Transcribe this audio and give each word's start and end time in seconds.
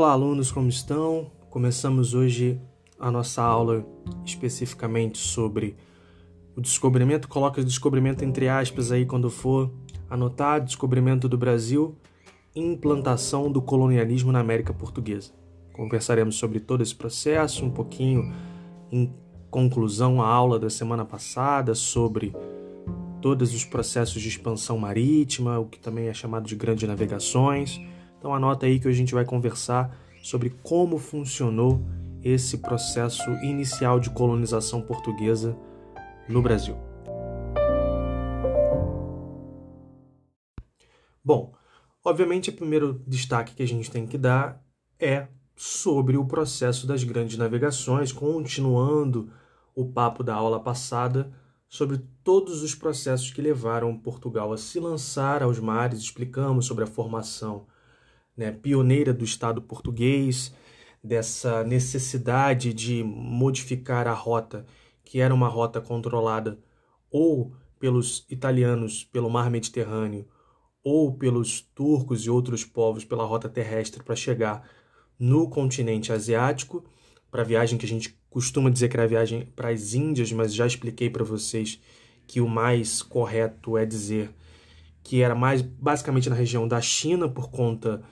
Olá, 0.00 0.12
alunos, 0.12 0.50
como 0.50 0.66
estão? 0.66 1.30
Começamos 1.50 2.14
hoje 2.14 2.58
a 2.98 3.10
nossa 3.10 3.42
aula 3.42 3.84
especificamente 4.24 5.18
sobre 5.18 5.76
o 6.56 6.60
descobrimento. 6.62 7.28
Coloca 7.28 7.62
descobrimento 7.62 8.24
entre 8.24 8.48
aspas 8.48 8.90
aí 8.90 9.04
quando 9.04 9.28
for 9.28 9.70
anotar 10.08 10.64
descobrimento 10.64 11.28
do 11.28 11.36
Brasil 11.36 11.98
e 12.56 12.60
implantação 12.62 13.52
do 13.52 13.60
colonialismo 13.60 14.32
na 14.32 14.40
América 14.40 14.72
Portuguesa. 14.72 15.32
Conversaremos 15.74 16.36
sobre 16.36 16.60
todo 16.60 16.82
esse 16.82 16.94
processo, 16.94 17.62
um 17.62 17.70
pouquinho 17.70 18.32
em 18.90 19.12
conclusão 19.50 20.22
à 20.22 20.26
aula 20.26 20.58
da 20.58 20.70
semana 20.70 21.04
passada 21.04 21.74
sobre 21.74 22.34
todos 23.20 23.54
os 23.54 23.66
processos 23.66 24.22
de 24.22 24.28
expansão 24.28 24.78
marítima, 24.78 25.58
o 25.58 25.66
que 25.66 25.78
também 25.78 26.08
é 26.08 26.14
chamado 26.14 26.46
de 26.46 26.56
grandes 26.56 26.88
navegações 26.88 27.78
então 28.20 28.34
anota 28.34 28.66
aí 28.66 28.78
que 28.78 28.86
a 28.86 28.92
gente 28.92 29.14
vai 29.14 29.24
conversar 29.24 29.96
sobre 30.22 30.50
como 30.62 30.98
funcionou 30.98 31.82
esse 32.22 32.58
processo 32.58 33.30
inicial 33.42 33.98
de 33.98 34.10
colonização 34.10 34.82
portuguesa 34.82 35.56
no 36.28 36.42
Brasil. 36.42 36.76
Bom, 41.24 41.54
obviamente 42.04 42.50
o 42.50 42.52
primeiro 42.52 43.02
destaque 43.06 43.54
que 43.54 43.62
a 43.62 43.66
gente 43.66 43.90
tem 43.90 44.06
que 44.06 44.18
dar 44.18 44.62
é 44.98 45.26
sobre 45.56 46.18
o 46.18 46.26
processo 46.26 46.86
das 46.86 47.02
grandes 47.02 47.38
navegações, 47.38 48.12
continuando 48.12 49.30
o 49.74 49.86
papo 49.86 50.22
da 50.22 50.34
aula 50.34 50.60
passada 50.60 51.32
sobre 51.66 52.02
todos 52.22 52.62
os 52.62 52.74
processos 52.74 53.30
que 53.30 53.40
levaram 53.40 53.96
Portugal 53.96 54.52
a 54.52 54.58
se 54.58 54.78
lançar 54.78 55.42
aos 55.42 55.58
mares, 55.58 56.00
explicamos 56.00 56.66
sobre 56.66 56.84
a 56.84 56.86
formação 56.86 57.66
né, 58.40 58.50
pioneira 58.50 59.12
do 59.12 59.22
Estado 59.22 59.60
português, 59.60 60.50
dessa 61.04 61.62
necessidade 61.62 62.72
de 62.72 63.04
modificar 63.04 64.08
a 64.08 64.14
rota, 64.14 64.64
que 65.04 65.20
era 65.20 65.34
uma 65.34 65.46
rota 65.46 65.78
controlada 65.78 66.58
ou 67.10 67.52
pelos 67.78 68.24
italianos 68.30 69.04
pelo 69.04 69.28
mar 69.28 69.50
Mediterrâneo, 69.50 70.26
ou 70.82 71.12
pelos 71.12 71.60
turcos 71.60 72.24
e 72.24 72.30
outros 72.30 72.64
povos 72.64 73.04
pela 73.04 73.24
rota 73.26 73.46
terrestre 73.46 74.02
para 74.02 74.16
chegar 74.16 74.66
no 75.18 75.50
continente 75.50 76.10
asiático, 76.10 76.82
para 77.30 77.42
a 77.42 77.44
viagem 77.44 77.76
que 77.78 77.84
a 77.84 77.88
gente 77.88 78.18
costuma 78.30 78.70
dizer 78.70 78.88
que 78.88 78.96
era 78.96 79.04
a 79.04 79.08
viagem 79.08 79.44
para 79.54 79.68
as 79.68 79.92
Índias, 79.92 80.32
mas 80.32 80.54
já 80.54 80.66
expliquei 80.66 81.10
para 81.10 81.24
vocês 81.24 81.78
que 82.26 82.40
o 82.40 82.48
mais 82.48 83.02
correto 83.02 83.76
é 83.76 83.84
dizer 83.84 84.30
que 85.02 85.20
era 85.20 85.34
mais 85.34 85.60
basicamente 85.60 86.30
na 86.30 86.36
região 86.36 86.66
da 86.66 86.80
China 86.80 87.28
por 87.28 87.50
conta 87.50 88.02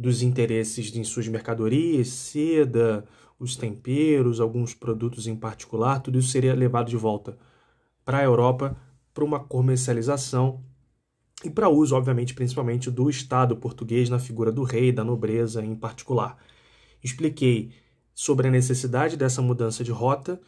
dos 0.00 0.22
interesses 0.22 0.96
em 0.96 1.04
suas 1.04 1.28
mercadorias, 1.28 2.08
seda, 2.08 3.04
os 3.38 3.54
temperos, 3.54 4.40
alguns 4.40 4.72
produtos 4.72 5.26
em 5.26 5.36
particular, 5.36 6.00
tudo 6.00 6.18
isso 6.18 6.28
seria 6.28 6.54
levado 6.54 6.88
de 6.88 6.96
volta 6.96 7.36
para 8.02 8.16
a 8.16 8.24
Europa 8.24 8.74
para 9.12 9.22
uma 9.22 9.38
comercialização 9.38 10.64
e 11.44 11.50
para 11.50 11.68
uso, 11.68 11.94
obviamente, 11.94 12.32
principalmente 12.32 12.90
do 12.90 13.10
Estado 13.10 13.54
português 13.54 14.08
na 14.08 14.18
figura 14.18 14.50
do 14.50 14.62
rei, 14.62 14.90
da 14.90 15.04
nobreza 15.04 15.62
em 15.62 15.76
particular. 15.76 16.38
Expliquei 17.04 17.70
sobre 18.14 18.48
a 18.48 18.50
necessidade 18.50 19.18
dessa 19.18 19.42
mudança 19.42 19.84
de 19.84 19.90
rota, 19.90 20.40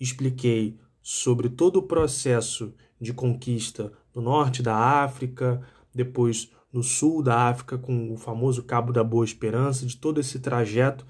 expliquei 0.00 0.78
sobre 1.02 1.50
todo 1.50 1.76
o 1.76 1.82
processo 1.82 2.72
de 2.98 3.12
conquista 3.12 3.92
no 4.14 4.22
norte 4.22 4.62
da 4.62 4.74
África, 4.74 5.60
depois 5.94 6.50
no 6.74 6.82
sul 6.82 7.22
da 7.22 7.48
África, 7.48 7.78
com 7.78 8.12
o 8.12 8.16
famoso 8.16 8.64
Cabo 8.64 8.92
da 8.92 9.04
Boa 9.04 9.24
Esperança, 9.24 9.86
de 9.86 9.96
todo 9.96 10.18
esse 10.18 10.40
trajeto, 10.40 11.06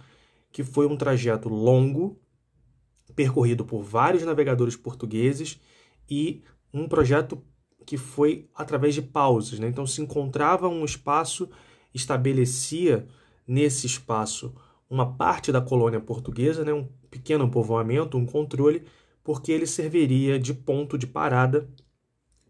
que 0.53 0.63
foi 0.63 0.87
um 0.87 0.95
trajeto 0.95 1.49
longo, 1.49 2.21
percorrido 3.17 3.65
por 3.65 3.83
vários 3.83 4.23
navegadores 4.25 4.77
portugueses 4.77 5.59
e 6.09 6.43
um 6.73 6.87
projeto 6.87 7.43
que 7.87 7.97
foi 7.97 8.47
através 8.55 8.95
de 8.95 9.01
pausas. 9.01 9.59
Né? 9.59 9.67
Então, 9.67 9.87
se 9.87 10.03
encontrava 10.03 10.69
um 10.69 10.85
espaço, 10.85 11.49
estabelecia 11.95 13.07
nesse 13.47 13.87
espaço 13.87 14.55
uma 14.89 15.15
parte 15.15 15.51
da 15.51 15.63
colônia 15.63 15.99
portuguesa, 15.99 16.63
né? 16.63 16.75
um 16.75 16.87
pequeno 17.11 17.51
povoamento, 17.51 18.19
um 18.19 18.27
controle, 18.27 18.85
porque 19.23 19.51
ele 19.51 19.67
serviria 19.67 20.39
de 20.39 20.53
ponto 20.53 20.99
de 20.99 21.07
parada 21.07 21.67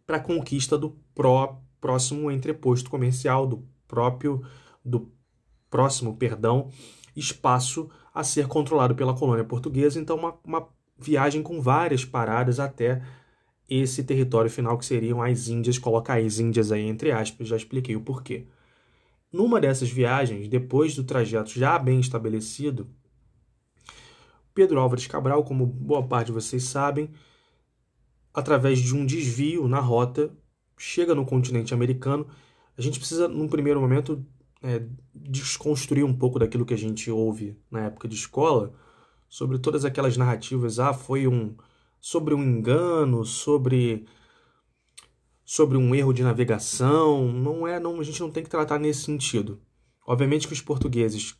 para 0.04 0.16
a 0.16 0.20
conquista 0.20 0.76
do 0.76 0.90
próprio 1.14 1.63
próximo 1.84 2.30
entreposto 2.30 2.88
comercial 2.88 3.46
do 3.46 3.62
próprio 3.86 4.42
do 4.82 5.12
próximo, 5.68 6.16
perdão, 6.16 6.70
espaço 7.14 7.90
a 8.14 8.24
ser 8.24 8.46
controlado 8.46 8.94
pela 8.94 9.12
colônia 9.12 9.44
portuguesa, 9.44 10.00
então 10.00 10.16
uma, 10.16 10.34
uma 10.42 10.66
viagem 10.98 11.42
com 11.42 11.60
várias 11.60 12.02
paradas 12.02 12.58
até 12.58 13.02
esse 13.68 14.02
território 14.02 14.50
final 14.50 14.78
que 14.78 14.86
seriam 14.86 15.20
as 15.22 15.48
Índias, 15.48 15.76
colocar 15.76 16.18
as 16.18 16.38
Índias 16.38 16.72
aí 16.72 16.88
entre 16.88 17.12
aspas, 17.12 17.48
já 17.48 17.56
expliquei 17.56 17.94
o 17.94 18.00
porquê. 18.00 18.46
Numa 19.30 19.60
dessas 19.60 19.90
viagens, 19.90 20.48
depois 20.48 20.96
do 20.96 21.04
trajeto 21.04 21.50
já 21.50 21.78
bem 21.78 22.00
estabelecido, 22.00 22.88
Pedro 24.54 24.80
Álvares 24.80 25.06
Cabral, 25.06 25.44
como 25.44 25.66
boa 25.66 26.02
parte 26.02 26.28
de 26.28 26.32
vocês 26.32 26.64
sabem, 26.64 27.10
através 28.32 28.78
de 28.78 28.94
um 28.94 29.04
desvio 29.04 29.68
na 29.68 29.80
rota, 29.80 30.34
chega 30.76 31.14
no 31.14 31.24
continente 31.24 31.74
americano, 31.74 32.26
a 32.76 32.82
gente 32.82 32.98
precisa, 32.98 33.28
num 33.28 33.48
primeiro 33.48 33.80
momento, 33.80 34.24
é, 34.62 34.82
desconstruir 35.14 36.04
um 36.04 36.14
pouco 36.14 36.38
daquilo 36.38 36.64
que 36.64 36.74
a 36.74 36.78
gente 36.78 37.10
ouve 37.10 37.56
na 37.70 37.82
época 37.82 38.08
de 38.08 38.14
escola, 38.14 38.72
sobre 39.28 39.58
todas 39.58 39.84
aquelas 39.84 40.16
narrativas, 40.16 40.78
ah, 40.78 40.92
foi 40.92 41.26
um 41.26 41.56
sobre 42.00 42.34
um 42.34 42.42
engano, 42.42 43.24
sobre 43.24 44.06
sobre 45.44 45.76
um 45.76 45.94
erro 45.94 46.12
de 46.12 46.22
navegação, 46.22 47.30
não 47.30 47.66
é, 47.66 47.78
não, 47.78 48.00
a 48.00 48.04
gente 48.04 48.20
não 48.20 48.30
tem 48.30 48.42
que 48.42 48.48
tratar 48.48 48.78
nesse 48.78 49.02
sentido. 49.02 49.60
Obviamente 50.06 50.46
que 50.46 50.52
os 50.52 50.62
portugueses 50.62 51.34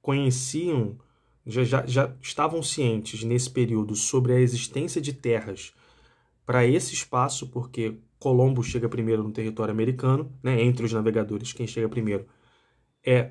conheciam, 0.00 0.98
já, 1.46 1.62
já, 1.64 1.86
já 1.86 2.14
estavam 2.22 2.62
cientes 2.62 3.22
nesse 3.22 3.50
período 3.50 3.94
sobre 3.94 4.32
a 4.32 4.40
existência 4.40 5.00
de 5.00 5.12
terras 5.12 5.74
para 6.46 6.66
esse 6.66 6.94
espaço, 6.94 7.48
porque 7.48 7.98
Colombo 8.20 8.62
chega 8.62 8.88
primeiro 8.88 9.24
no 9.24 9.32
território 9.32 9.72
americano, 9.72 10.30
né, 10.42 10.62
entre 10.62 10.84
os 10.84 10.92
navegadores, 10.92 11.54
quem 11.54 11.66
chega 11.66 11.88
primeiro 11.88 12.26
é 13.04 13.30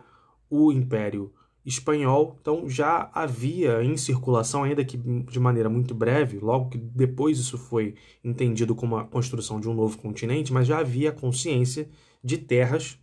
o 0.49 0.71
Império 0.71 1.31
Espanhol. 1.63 2.35
Então 2.41 2.67
já 2.67 3.09
havia 3.13 3.83
em 3.83 3.95
circulação, 3.95 4.63
ainda 4.63 4.83
que 4.83 4.97
de 4.97 5.39
maneira 5.39 5.69
muito 5.69 5.93
breve, 5.93 6.39
logo 6.39 6.69
que 6.69 6.77
depois 6.79 7.37
isso 7.37 7.55
foi 7.55 7.93
entendido 8.23 8.73
como 8.73 8.97
a 8.97 9.05
construção 9.05 9.59
de 9.59 9.69
um 9.69 9.75
novo 9.75 9.95
continente, 9.99 10.51
mas 10.51 10.67
já 10.67 10.79
havia 10.79 11.11
consciência 11.11 11.87
de 12.23 12.39
terras 12.39 12.97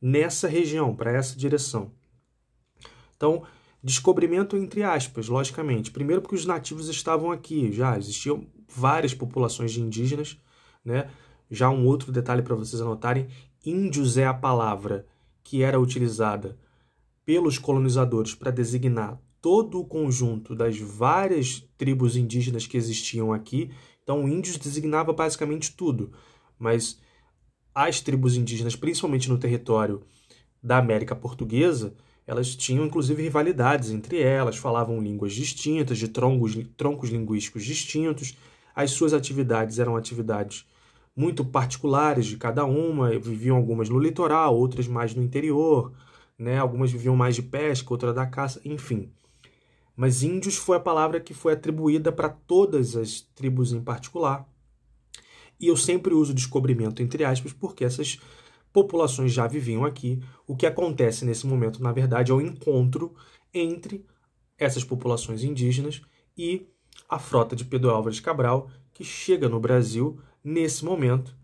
nessa 0.00 0.48
região, 0.48 0.96
para 0.96 1.12
essa 1.12 1.36
direção. 1.36 1.92
Então, 3.14 3.42
descobrimento 3.84 4.56
entre 4.56 4.82
aspas, 4.82 5.28
logicamente. 5.28 5.90
Primeiro 5.90 6.22
porque 6.22 6.34
os 6.36 6.46
nativos 6.46 6.88
estavam 6.88 7.30
aqui, 7.30 7.70
já 7.70 7.98
existiam 7.98 8.46
várias 8.66 9.12
populações 9.12 9.70
de 9.70 9.82
indígenas 9.82 10.40
né? 10.84 11.10
Já 11.50 11.68
um 11.70 11.86
outro 11.86 12.12
detalhe 12.12 12.42
para 12.42 12.54
vocês 12.54 12.80
anotarem: 12.80 13.28
índios 13.64 14.16
é 14.16 14.26
a 14.26 14.34
palavra 14.34 15.06
que 15.42 15.62
era 15.62 15.80
utilizada 15.80 16.58
pelos 17.24 17.58
colonizadores 17.58 18.34
para 18.34 18.50
designar 18.50 19.20
todo 19.40 19.80
o 19.80 19.84
conjunto 19.84 20.54
das 20.54 20.78
várias 20.78 21.64
tribos 21.76 22.16
indígenas 22.16 22.66
que 22.66 22.76
existiam 22.76 23.32
aqui. 23.32 23.70
Então, 24.02 24.28
índios 24.28 24.56
designava 24.56 25.12
basicamente 25.12 25.74
tudo, 25.74 26.12
mas 26.58 27.00
as 27.74 28.00
tribos 28.00 28.36
indígenas, 28.36 28.76
principalmente 28.76 29.28
no 29.28 29.38
território 29.38 30.02
da 30.62 30.78
América 30.78 31.14
Portuguesa, 31.14 31.94
elas 32.26 32.54
tinham 32.54 32.84
inclusive 32.84 33.22
rivalidades 33.22 33.90
entre 33.90 34.20
elas, 34.20 34.56
falavam 34.56 35.00
línguas 35.00 35.32
distintas, 35.32 35.98
de 35.98 36.08
troncos, 36.08 36.56
troncos 36.76 37.10
linguísticos 37.10 37.64
distintos. 37.64 38.36
As 38.80 38.92
suas 38.92 39.12
atividades 39.12 39.78
eram 39.78 39.94
atividades 39.94 40.66
muito 41.14 41.44
particulares 41.44 42.24
de 42.24 42.38
cada 42.38 42.64
uma, 42.64 43.10
viviam 43.18 43.58
algumas 43.58 43.90
no 43.90 43.98
litoral, 43.98 44.56
outras 44.56 44.88
mais 44.88 45.14
no 45.14 45.22
interior, 45.22 45.92
né? 46.38 46.58
Algumas 46.58 46.90
viviam 46.90 47.14
mais 47.14 47.34
de 47.34 47.42
pesca, 47.42 47.92
outras 47.92 48.14
da 48.14 48.24
caça, 48.24 48.58
enfim. 48.64 49.12
Mas 49.94 50.22
índios 50.22 50.56
foi 50.56 50.78
a 50.78 50.80
palavra 50.80 51.20
que 51.20 51.34
foi 51.34 51.52
atribuída 51.52 52.10
para 52.10 52.30
todas 52.30 52.96
as 52.96 53.20
tribos 53.20 53.70
em 53.74 53.82
particular. 53.82 54.48
E 55.60 55.66
eu 55.66 55.76
sempre 55.76 56.14
uso 56.14 56.32
descobrimento 56.32 57.02
entre 57.02 57.22
aspas 57.22 57.52
porque 57.52 57.84
essas 57.84 58.18
populações 58.72 59.30
já 59.30 59.46
viviam 59.46 59.84
aqui. 59.84 60.22
O 60.46 60.56
que 60.56 60.64
acontece 60.64 61.26
nesse 61.26 61.46
momento, 61.46 61.82
na 61.82 61.92
verdade, 61.92 62.32
é 62.32 62.34
o 62.34 62.40
encontro 62.40 63.14
entre 63.52 64.06
essas 64.56 64.84
populações 64.84 65.44
indígenas 65.44 66.00
e 66.34 66.66
a 67.10 67.18
frota 67.18 67.56
de 67.56 67.64
Pedro 67.64 67.90
Álvares 67.90 68.20
Cabral, 68.20 68.70
que 68.92 69.02
chega 69.02 69.48
no 69.48 69.58
Brasil 69.58 70.20
nesse 70.44 70.84
momento, 70.84 71.36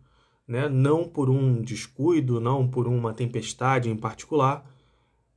né? 0.47 0.69
não 0.69 1.09
por 1.09 1.29
um 1.29 1.61
descuido, 1.61 2.41
não 2.41 2.69
por 2.69 2.87
uma 2.87 3.13
tempestade 3.13 3.91
em 3.91 3.97
particular, 3.97 4.65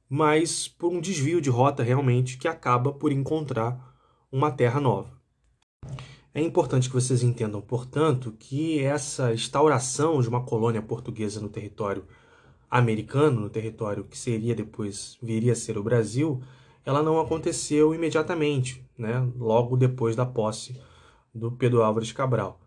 mas 0.08 0.68
por 0.68 0.92
um 0.92 1.02
desvio 1.02 1.42
de 1.42 1.50
rota 1.50 1.82
realmente 1.82 2.38
que 2.38 2.48
acaba 2.48 2.94
por 2.94 3.12
encontrar 3.12 3.96
uma 4.32 4.52
terra 4.52 4.80
nova. 4.80 5.18
É 6.32 6.42
importante 6.42 6.88
que 6.88 6.96
vocês 6.96 7.24
entendam, 7.24 7.60
portanto, 7.60 8.32
que 8.38 8.80
essa 8.80 9.34
instauração 9.34 10.22
de 10.22 10.30
uma 10.30 10.44
colônia 10.44 10.82
portuguesa 10.82 11.42
no 11.42 11.50
território 11.50 12.06
americano, 12.70 13.42
no 13.42 13.50
território 13.50 14.04
que 14.04 14.18
seria 14.18 14.54
depois 14.54 15.18
viria 15.22 15.54
a 15.54 15.56
ser 15.56 15.76
o 15.76 15.84
Brasil, 15.84 16.40
ela 16.86 17.02
não 17.02 17.20
aconteceu 17.20 17.96
imediatamente, 17.96 18.88
né? 19.00 19.28
logo 19.38 19.78
depois 19.78 20.16
da 20.16 20.26
posse 20.26 20.80
do 21.34 21.52
Pedro 21.52 21.82
Álvares 21.82 22.12
Cabral. 22.12 22.60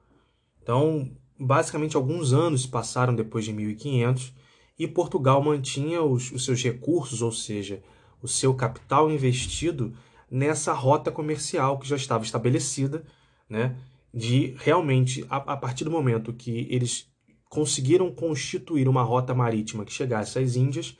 Então, 0.62 1.10
basicamente, 1.38 1.96
alguns 1.96 2.32
anos 2.32 2.66
passaram 2.66 3.14
depois 3.14 3.44
de 3.44 3.52
1500 3.52 4.32
e 4.78 4.88
Portugal 4.88 5.42
mantinha 5.42 6.02
os, 6.02 6.32
os 6.32 6.44
seus 6.44 6.62
recursos, 6.62 7.20
ou 7.20 7.30
seja, 7.30 7.82
o 8.22 8.26
seu 8.26 8.54
capital 8.54 9.10
investido 9.10 9.92
nessa 10.30 10.72
rota 10.72 11.12
comercial 11.12 11.78
que 11.78 11.88
já 11.88 11.96
estava 11.96 12.24
estabelecida, 12.24 13.04
né? 13.48 13.76
de 14.14 14.54
realmente, 14.58 15.24
a, 15.28 15.36
a 15.36 15.56
partir 15.56 15.84
do 15.84 15.90
momento 15.90 16.32
que 16.32 16.66
eles 16.70 17.10
conseguiram 17.48 18.10
constituir 18.10 18.88
uma 18.88 19.02
rota 19.02 19.34
marítima 19.34 19.84
que 19.84 19.92
chegasse 19.92 20.38
às 20.38 20.56
Índias, 20.56 20.96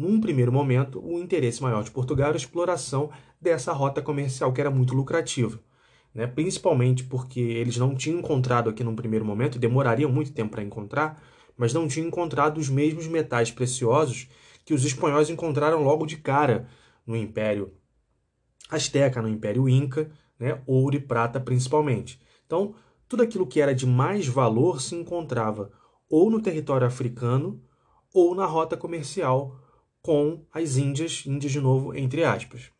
num 0.00 0.18
primeiro 0.18 0.50
momento, 0.50 0.98
o 1.04 1.20
interesse 1.20 1.62
maior 1.62 1.84
de 1.84 1.90
Portugal 1.90 2.28
era 2.28 2.36
a 2.36 2.38
exploração 2.38 3.10
dessa 3.38 3.70
rota 3.70 4.00
comercial 4.00 4.50
que 4.50 4.58
era 4.58 4.70
muito 4.70 4.94
lucrativa. 4.94 5.60
Né? 6.14 6.26
Principalmente 6.26 7.04
porque 7.04 7.38
eles 7.38 7.76
não 7.76 7.94
tinham 7.94 8.18
encontrado 8.18 8.70
aqui 8.70 8.82
num 8.82 8.96
primeiro 8.96 9.26
momento, 9.26 9.58
demorariam 9.58 10.10
muito 10.10 10.32
tempo 10.32 10.52
para 10.52 10.62
encontrar, 10.62 11.22
mas 11.54 11.74
não 11.74 11.86
tinham 11.86 12.08
encontrado 12.08 12.56
os 12.56 12.70
mesmos 12.70 13.06
metais 13.06 13.50
preciosos 13.50 14.26
que 14.64 14.72
os 14.72 14.86
espanhóis 14.86 15.28
encontraram 15.28 15.82
logo 15.82 16.06
de 16.06 16.16
cara 16.16 16.66
no 17.06 17.14
Império 17.14 17.70
Azteca, 18.70 19.20
no 19.20 19.28
Império 19.28 19.68
Inca, 19.68 20.10
né? 20.38 20.62
ouro 20.66 20.96
e 20.96 21.00
prata 21.00 21.38
principalmente. 21.38 22.18
Então, 22.46 22.74
tudo 23.06 23.22
aquilo 23.22 23.46
que 23.46 23.60
era 23.60 23.74
de 23.74 23.84
mais 23.84 24.26
valor 24.26 24.80
se 24.80 24.94
encontrava 24.94 25.70
ou 26.08 26.30
no 26.30 26.40
território 26.40 26.86
africano 26.86 27.62
ou 28.14 28.34
na 28.34 28.46
rota 28.46 28.78
comercial 28.78 29.60
com 30.02 30.44
as 30.52 30.76
Índias, 30.76 31.24
Índias 31.26 31.52
de 31.52 31.60
novo, 31.60 31.94
entre 31.94 32.24
aspas. 32.24 32.70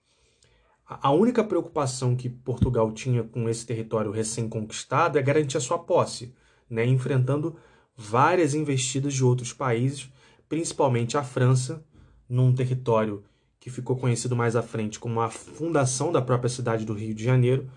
A 0.87 1.13
única 1.13 1.45
preocupação 1.45 2.17
que 2.17 2.29
Portugal 2.29 2.91
tinha 2.91 3.23
com 3.23 3.49
esse 3.49 3.65
território 3.65 4.11
recém-conquistado 4.11 5.19
é 5.19 5.23
garantir 5.23 5.57
a 5.57 5.61
sua 5.61 5.79
posse, 5.79 6.35
né, 6.69 6.85
enfrentando 6.85 7.57
várias 7.97 8.55
investidas 8.55 9.15
de 9.15 9.25
outros 9.25 9.53
países, 9.53 10.11
principalmente 10.49 11.17
a 11.17 11.23
França, 11.23 11.85
num 12.29 12.53
território 12.53 13.23
que 13.61 13.71
ficou 13.71 13.97
conhecido 13.97 14.35
mais 14.35 14.57
à 14.57 14.63
frente 14.63 14.99
como 14.99 15.21
a 15.21 15.29
fundação 15.29 16.11
da 16.11 16.23
própria 16.23 16.49
cidade 16.49 16.85
do 16.85 16.95
Rio 16.95 17.15
de 17.15 17.23
Janeiro, 17.23 17.71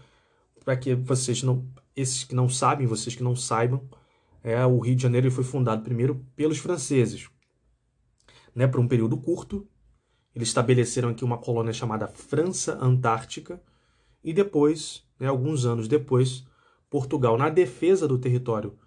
para 0.64 0.78
que 0.78 0.96
vocês 0.96 1.44
não, 1.44 1.68
esses 1.96 2.24
que 2.24 2.34
não 2.34 2.48
sabem, 2.48 2.88
vocês 2.88 3.16
que 3.16 3.24
não 3.24 3.36
saibam, 3.36 3.84
é, 4.42 4.66
o 4.66 4.80
Rio 4.80 4.96
de 4.96 5.04
Janeiro 5.04 5.30
foi 5.30 5.44
fundado 5.44 5.84
primeiro 5.84 6.26
pelos 6.36 6.58
franceses, 6.58 7.30
né, 8.56 8.68
por 8.68 8.80
um 8.80 8.88
período 8.88 9.18
curto. 9.18 9.68
Eles 10.36 10.48
estabeleceram 10.48 11.10
aqui 11.10 11.24
uma 11.24 11.38
colônia 11.38 11.74
chamada 11.74 12.08
França 12.08 12.78
Antártica 12.82 13.62
e 14.24 14.34
depois, 14.34 15.04
né, 15.20 15.28
alguns 15.28 15.66
anos 15.66 15.88
depois, 15.88 16.46
Portugal, 16.90 17.38
na 17.38 17.50
defesa 17.50 18.08
do 18.08 18.18
território 18.18 18.78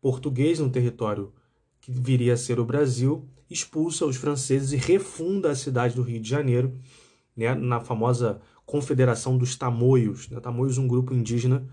português 0.00 0.58
no 0.58 0.70
território 0.70 1.32
que 1.80 1.92
viria 1.92 2.34
a 2.34 2.36
ser 2.36 2.58
o 2.58 2.64
Brasil, 2.64 3.28
expulsa 3.48 4.04
os 4.06 4.16
franceses 4.16 4.72
e 4.72 4.76
refunda 4.76 5.50
a 5.50 5.54
cidade 5.54 5.94
do 5.94 6.02
Rio 6.02 6.20
de 6.20 6.28
Janeiro, 6.28 6.78
né, 7.36 7.54
na 7.54 7.80
famosa 7.80 8.40
Confederação 8.64 9.36
dos 9.36 9.56
Tamoios. 9.56 10.28
Né, 10.28 10.40
Tamoios, 10.40 10.78
um 10.78 10.86
grupo 10.86 11.14
indígena, 11.14 11.68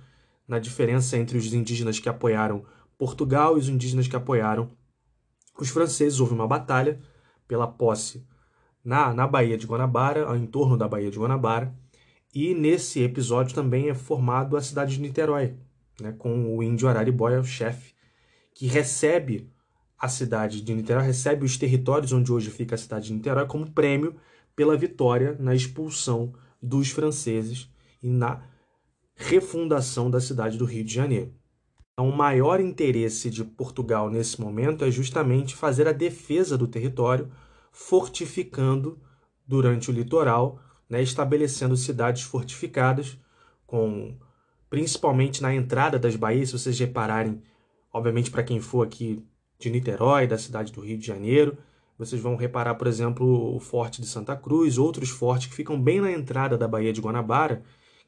na 0.48 0.60
diferença 0.60 1.18
entre 1.18 1.38
os 1.38 1.54
indígenas 1.54 2.00
que 2.00 2.10
apoiaram 2.10 2.66
Portugal 2.98 3.58
e 3.58 3.60
os 3.60 3.70
indígenas 3.70 4.08
que 4.08 4.16
apoiaram 4.16 4.70
os 5.60 5.70
franceses. 5.70 6.20
Houve 6.20 6.34
uma 6.34 6.48
batalha 6.48 7.00
pela 7.48 7.68
posse 7.68 8.26
na, 8.84 9.14
na 9.14 9.28
Baía 9.28 9.58
de 9.58 9.66
Guanabara, 9.66 10.26
ao 10.26 10.36
entorno 10.36 10.78
da 10.78 10.88
Baía 10.88 11.12
de 11.12 11.18
Guanabara, 11.18 11.74
e 12.34 12.54
nesse 12.54 13.02
episódio 13.02 13.56
também 13.56 13.90
é 13.90 13.94
formado 13.94 14.56
a 14.56 14.62
cidade 14.62 14.96
de 14.96 15.02
Niterói, 15.02 15.56
né, 16.00 16.14
com 16.18 16.56
o 16.56 16.62
índio 16.62 16.88
Araribóia, 16.88 17.40
o 17.40 17.44
chefe, 17.44 17.94
que 18.54 18.68
recebe 18.68 19.50
a 19.98 20.08
cidade 20.08 20.62
de 20.62 20.74
Niterói, 20.74 21.04
recebe 21.04 21.46
os 21.46 21.58
territórios 21.58 22.14
onde 22.14 22.32
hoje 22.32 22.50
fica 22.52 22.76
a 22.76 22.78
cidade 22.78 23.08
de 23.08 23.14
Niterói 23.14 23.46
como 23.48 23.72
prêmio 23.72 24.16
pela 24.56 24.78
vitória 24.78 25.36
na 25.40 25.56
expulsão 25.56 26.34
dos 26.62 26.90
franceses 26.90 27.70
e 28.02 28.10
na 28.10 28.44
refundação 29.16 30.10
da 30.10 30.22
cidade 30.22 30.58
do 30.58 30.66
Rio 30.66 30.84
de 30.84 30.94
Janeiro. 30.94 31.34
Então, 32.00 32.10
o 32.10 32.16
maior 32.16 32.60
interesse 32.60 33.28
de 33.28 33.44
Portugal 33.44 34.08
nesse 34.08 34.40
momento 34.40 34.86
é 34.86 34.92
justamente 34.92 35.56
fazer 35.56 35.88
a 35.88 35.92
defesa 35.92 36.56
do 36.56 36.68
território, 36.68 37.28
fortificando 37.72 39.00
durante 39.48 39.90
o 39.90 39.94
litoral, 39.94 40.60
né, 40.88 41.02
estabelecendo 41.02 41.76
cidades 41.76 42.22
fortificadas, 42.22 43.18
com 43.66 44.16
principalmente 44.70 45.42
na 45.42 45.56
entrada 45.56 45.98
das 45.98 46.16
baías, 46.16 46.50
se 46.50 46.60
vocês 46.60 46.78
repararem, 46.78 47.42
obviamente 47.92 48.30
para 48.30 48.44
quem 48.44 48.60
for 48.60 48.86
aqui 48.86 49.26
de 49.58 49.72
Niterói, 49.72 50.28
da 50.28 50.38
cidade 50.38 50.72
do 50.72 50.82
Rio 50.82 51.00
de 51.00 51.08
Janeiro, 51.08 51.58
vocês 51.98 52.22
vão 52.22 52.36
reparar, 52.36 52.76
por 52.76 52.86
exemplo, 52.86 53.56
o 53.56 53.60
Forte 53.60 54.02
de 54.02 54.08
Santa 54.08 54.36
Cruz, 54.36 54.78
outros 54.78 55.10
fortes 55.10 55.48
que 55.48 55.56
ficam 55.56 55.82
bem 55.82 56.00
na 56.00 56.12
entrada 56.12 56.60
da 56.60 56.68
Baía 56.68 56.94
de 56.94 57.02
Guanabara, 57.02 57.64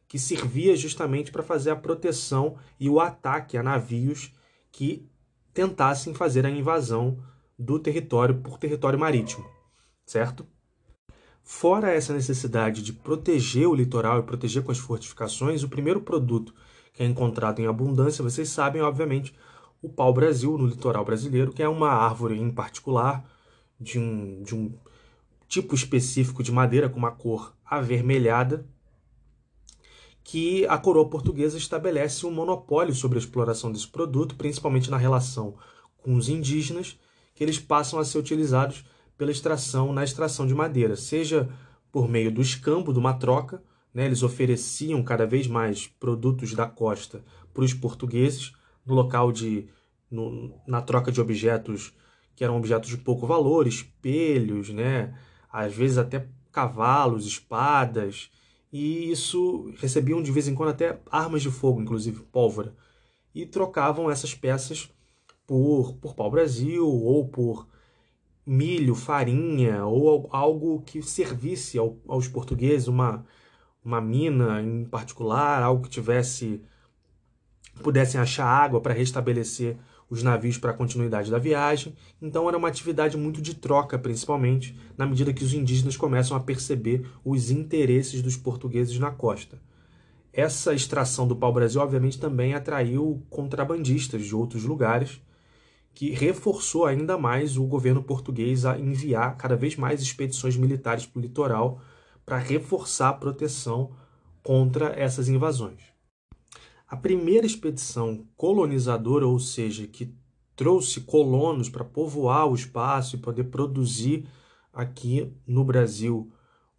que 0.10 0.18
servia 0.18 0.76
justamente 0.76 1.32
para 1.32 1.44
fazer 1.44 1.70
a 1.70 1.76
proteção 1.76 2.58
e 2.80 2.90
o 2.90 3.00
ataque 3.00 3.56
a 3.56 3.64
navios 3.64 4.34
que 4.72 5.08
tentassem 5.54 6.16
fazer 6.16 6.48
a 6.48 6.50
invasão 6.50 7.24
do 7.58 7.78
território 7.78 8.42
por 8.42 8.58
território 8.58 8.98
marítimo, 8.98 9.46
certo? 10.04 10.48
Fora 11.44 11.94
essa 11.94 12.12
necessidade 12.12 12.82
de 12.82 12.92
proteger 12.92 13.68
o 13.68 13.76
litoral 13.76 14.20
e 14.20 14.24
proteger 14.24 14.64
com 14.64 14.72
as 14.72 14.80
fortificações, 14.80 15.62
o 15.62 15.70
primeiro 15.70 16.02
produto 16.02 16.56
que 16.92 17.04
é 17.04 17.06
encontrado 17.06 17.60
em 17.60 17.68
abundância, 17.68 18.24
vocês 18.24 18.50
sabem, 18.50 18.82
obviamente, 18.82 19.36
o 19.80 19.90
pau-brasil 19.90 20.58
no 20.58 20.66
litoral 20.66 21.06
brasileiro, 21.06 21.54
que 21.54 21.62
é 21.62 21.70
uma 21.70 21.92
árvore 21.92 22.40
em 22.40 22.50
particular 22.50 23.24
de 23.80 24.00
um, 24.00 24.42
de 24.42 24.56
um 24.56 24.74
tipo 25.48 25.76
específico 25.76 26.42
de 26.42 26.52
madeira 26.52 26.90
com 26.90 26.98
uma 26.98 27.12
cor 27.12 27.56
avermelhada, 27.64 28.66
que 30.24 30.66
a 30.68 30.78
coroa 30.78 31.10
portuguesa 31.10 31.58
estabelece 31.58 32.26
um 32.26 32.32
monopólio 32.32 32.94
sobre 32.94 33.18
a 33.18 33.22
exploração 33.22 33.72
desse 33.72 33.88
produto, 33.88 34.36
principalmente 34.36 34.92
na 34.92 34.98
relação 34.98 35.56
com 35.98 36.16
os 36.16 36.30
indígenas, 36.30 37.00
que 37.34 37.44
eles 37.44 37.60
passam 37.60 38.00
a 38.00 38.06
ser 38.06 38.18
utilizados 38.18 38.86
pela 39.18 39.32
extração, 39.32 39.92
na 39.92 40.04
extração 40.04 40.46
de 40.48 40.54
madeira, 40.54 40.96
seja 40.96 41.50
por 41.92 42.08
meio 42.08 42.32
do 42.32 42.42
escambo, 42.42 42.94
de 42.94 43.00
uma 43.00 43.14
troca, 43.14 43.62
né, 43.94 44.06
eles 44.06 44.24
ofereciam 44.24 45.02
cada 45.04 45.26
vez 45.26 45.48
mais 45.48 45.88
produtos 45.88 46.54
da 46.54 46.66
costa 46.66 47.24
para 47.54 47.64
os 47.64 47.74
portugueses, 47.74 48.54
no 48.86 48.94
local 48.94 49.32
de. 49.32 49.68
No, 50.10 50.60
na 50.66 50.82
troca 50.82 51.12
de 51.12 51.22
objetos 51.22 51.94
que 52.36 52.44
eram 52.44 52.58
objetos 52.58 52.90
de 52.90 52.98
pouco 52.98 53.28
valor, 53.28 53.68
espelhos, 53.68 54.70
né, 54.70 55.14
às 55.52 55.76
vezes 55.76 55.98
até 55.98 56.28
cavalos, 56.52 57.28
espadas, 57.28 58.32
e 58.72 59.12
isso 59.12 59.74
recebiam 59.78 60.22
de 60.22 60.32
vez 60.32 60.48
em 60.48 60.56
quando 60.56 60.70
até 60.70 61.00
armas 61.12 61.42
de 61.42 61.50
fogo, 61.50 61.82
inclusive 61.82 62.22
pólvora, 62.32 62.76
e 63.34 63.46
trocavam 63.46 64.10
essas 64.10 64.34
peças 64.34 64.90
por, 65.48 65.94
por 65.98 66.16
pau-brasil 66.16 66.88
ou 66.88 67.28
por 67.28 67.68
milho, 68.46 68.96
farinha 68.96 69.86
ou 69.86 70.28
algo 70.32 70.82
que 70.82 71.02
servisse 71.02 71.78
ao, 71.78 71.98
aos 72.08 72.28
portugueses, 72.28 72.88
uma, 72.88 73.26
uma 73.84 74.02
mina 74.02 74.62
em 74.62 74.86
particular, 74.86 75.62
algo 75.62 75.84
que 75.84 75.90
tivesse 75.90 76.62
pudessem 77.82 78.20
achar 78.20 78.46
água 78.46 78.82
para 78.82 78.94
restabelecer 78.94 79.78
os 80.10 80.24
navios 80.24 80.58
para 80.58 80.72
a 80.72 80.74
continuidade 80.74 81.30
da 81.30 81.38
viagem. 81.38 81.96
Então 82.22 82.48
era 82.48 82.58
uma 82.58 82.68
atividade 82.68 83.16
muito 83.16 83.42
de 83.42 83.54
troca, 83.54 83.98
principalmente, 83.98 84.78
na 84.98 85.06
medida 85.06 85.34
que 85.34 85.44
os 85.44 85.54
indígenas 85.54 85.96
começam 85.96 86.36
a 86.36 86.40
perceber 86.40 87.06
os 87.24 87.52
interesses 87.52 88.22
dos 88.22 88.36
portugueses 88.36 88.98
na 88.98 89.12
costa. 89.12 89.62
Essa 90.32 90.74
extração 90.74 91.28
do 91.28 91.36
pau-brasil, 91.36 91.82
obviamente, 91.82 92.20
também 92.20 92.54
atraiu 92.54 93.24
contrabandistas 93.30 94.26
de 94.26 94.36
outros 94.36 94.64
lugares, 94.64 95.22
que 95.94 96.12
reforçou 96.12 96.86
ainda 96.86 97.18
mais 97.18 97.58
o 97.58 97.66
governo 97.66 98.02
português 98.02 98.66
a 98.66 98.78
enviar 98.78 99.36
cada 99.38 99.56
vez 99.56 99.76
mais 99.76 100.02
expedições 100.02 100.56
militares 100.56 101.06
para 101.06 101.20
o 101.20 101.22
litoral 101.22 101.82
para 102.26 102.38
reforçar 102.38 103.10
a 103.10 103.14
proteção 103.14 103.92
contra 104.44 104.94
essas 104.98 105.28
invasões. 105.28 105.82
A 106.90 106.98
primeira 106.98 107.46
expedição 107.46 108.26
colonizadora, 108.36 109.28
ou 109.28 109.40
seja, 109.40 109.86
que 109.86 110.12
trouxe 110.56 111.02
colonos 111.02 111.70
para 111.70 111.86
povoar 111.86 112.48
o 112.48 112.56
espaço 112.56 113.16
e 113.16 113.20
poder 113.20 113.44
produzir 113.44 114.28
aqui 114.74 115.32
no 115.46 115.64
Brasil 115.64 116.32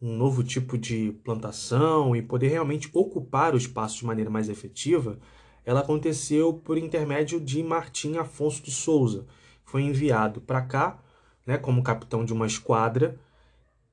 um 0.02 0.16
novo 0.16 0.42
tipo 0.42 0.76
de 0.76 1.12
plantação 1.22 2.16
e 2.16 2.22
poder 2.22 2.48
realmente 2.48 2.90
ocupar 2.92 3.54
o 3.54 3.56
espaço 3.56 3.98
de 3.98 4.04
maneira 4.04 4.28
mais 4.28 4.48
efetiva, 4.48 5.16
ela 5.64 5.78
aconteceu 5.78 6.54
por 6.54 6.76
intermédio 6.76 7.40
de 7.40 7.62
Martim 7.62 8.16
Afonso 8.16 8.64
de 8.64 8.72
Souza. 8.72 9.26
Foi 9.64 9.82
enviado 9.82 10.40
para 10.40 10.62
cá, 10.62 10.98
né, 11.46 11.56
como 11.56 11.84
capitão 11.84 12.24
de 12.24 12.32
uma 12.32 12.48
esquadra, 12.48 13.16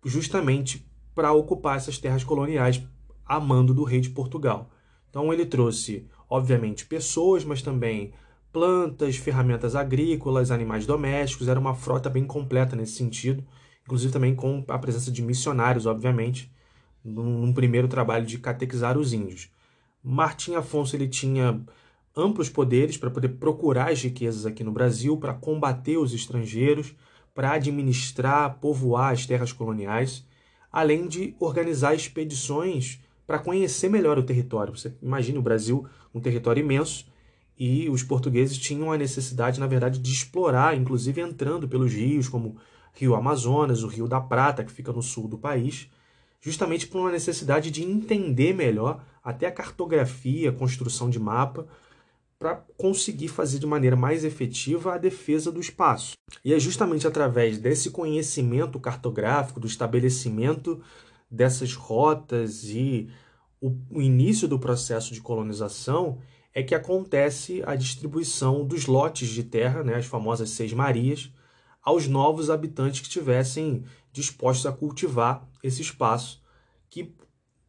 justamente 0.04 0.90
para 1.14 1.32
ocupar 1.32 1.78
essas 1.78 2.00
terras 2.00 2.24
coloniais 2.24 2.82
a 3.24 3.40
mando 3.40 3.72
do 3.72 3.84
rei 3.84 4.02
de 4.02 4.10
Portugal. 4.10 4.72
Então 5.10 5.34
ele 5.34 5.46
trouxe, 5.46 6.06
obviamente, 6.30 6.86
pessoas, 6.86 7.44
mas 7.44 7.62
também 7.62 8.14
plantas, 8.52 9.18
ferramentas 9.18 9.76
agrícolas, 9.76 10.52
animais 10.52 10.86
domésticos, 10.86 11.48
era 11.48 11.60
uma 11.60 11.76
frota 11.76 12.10
bem 12.10 12.26
completa 12.26 12.76
nesse 12.76 12.94
sentido, 12.94 13.44
inclusive 13.84 14.12
também 14.12 14.36
com 14.36 14.64
a 14.68 14.80
presença 14.80 15.12
de 15.12 15.22
missionários, 15.22 15.86
obviamente, 15.86 16.52
num 17.04 17.54
primeiro 17.54 17.88
trabalho 17.88 18.26
de 18.26 18.38
catequizar 18.38 18.98
os 18.98 19.14
índios. 19.14 19.50
Martim 20.04 20.56
Afonso 20.56 20.96
ele 20.96 21.08
tinha 21.08 21.62
amplos 22.16 22.50
poderes 22.50 22.98
para 22.98 23.12
poder 23.12 23.30
procurar 23.30 23.92
as 23.92 24.02
riquezas 24.02 24.46
aqui 24.46 24.64
no 24.64 24.72
Brasil, 24.72 25.18
para 25.18 25.34
combater 25.34 25.98
os 25.98 26.14
estrangeiros, 26.14 26.96
para 27.34 27.52
administrar, 27.52 28.58
povoar 28.60 29.14
as 29.14 29.26
terras 29.26 29.54
coloniais, 29.54 30.26
além 30.72 31.08
de 31.08 31.36
organizar 31.40 31.94
expedições 31.94 33.00
para 33.28 33.38
conhecer 33.38 33.90
melhor 33.90 34.18
o 34.18 34.24
território. 34.24 34.76
Você 34.76 34.94
imagina 35.02 35.38
o 35.38 35.42
Brasil, 35.44 35.86
um 36.16 36.22
território 36.22 36.62
imenso, 36.62 37.06
e 37.60 37.90
os 37.90 38.02
portugueses 38.04 38.58
tinham 38.58 38.92
a 38.92 38.98
necessidade, 38.98 39.60
na 39.60 39.68
verdade, 39.68 40.00
de 40.00 40.12
explorar, 40.12 40.78
inclusive 40.78 41.20
entrando 41.20 41.68
pelos 41.68 41.94
rios, 41.94 42.30
como 42.30 42.56
Rio 42.94 43.16
Amazonas, 43.16 43.84
o 43.84 43.88
Rio 43.88 44.08
da 44.08 44.22
Prata, 44.22 44.64
que 44.64 44.72
fica 44.72 44.94
no 44.94 45.02
sul 45.02 45.28
do 45.28 45.38
país, 45.38 45.90
justamente 46.40 46.88
por 46.88 47.00
uma 47.00 47.12
necessidade 47.12 47.70
de 47.70 47.84
entender 47.84 48.54
melhor 48.54 49.04
até 49.24 49.48
a 49.48 49.52
cartografia, 49.52 50.50
a 50.50 50.54
construção 50.54 51.10
de 51.10 51.20
mapa, 51.20 51.68
para 52.40 52.64
conseguir 52.78 53.28
fazer 53.28 53.58
de 53.58 53.66
maneira 53.66 53.96
mais 53.96 54.24
efetiva 54.24 54.94
a 54.94 54.98
defesa 54.98 55.52
do 55.52 55.60
espaço. 55.60 56.14
E 56.46 56.54
é 56.54 56.60
justamente 56.60 57.08
através 57.08 57.58
desse 57.58 57.90
conhecimento 57.90 58.80
cartográfico, 58.80 59.60
do 59.60 59.66
estabelecimento 59.66 60.80
dessas 61.30 61.74
rotas 61.74 62.66
e 62.66 63.10
o, 63.62 63.76
o 63.90 64.02
início 64.02 64.48
do 64.48 64.60
processo 64.60 65.14
de 65.14 65.22
colonização 65.22 66.20
é 66.54 66.64
que 66.64 66.74
acontece 66.74 67.62
a 67.66 67.76
distribuição 67.76 68.66
dos 68.66 68.88
lotes 68.88 69.30
de 69.30 69.44
terra, 69.44 69.84
né, 69.84 69.96
as 69.96 70.06
famosas 70.06 70.50
Seis 70.50 70.74
Marias, 70.74 71.32
aos 71.84 72.08
novos 72.08 72.50
habitantes 72.50 73.02
que 73.02 73.10
tivessem 73.10 73.84
dispostos 74.12 74.66
a 74.66 74.72
cultivar 74.72 75.48
esse 75.64 75.82
espaço, 75.82 76.42
que 76.90 77.14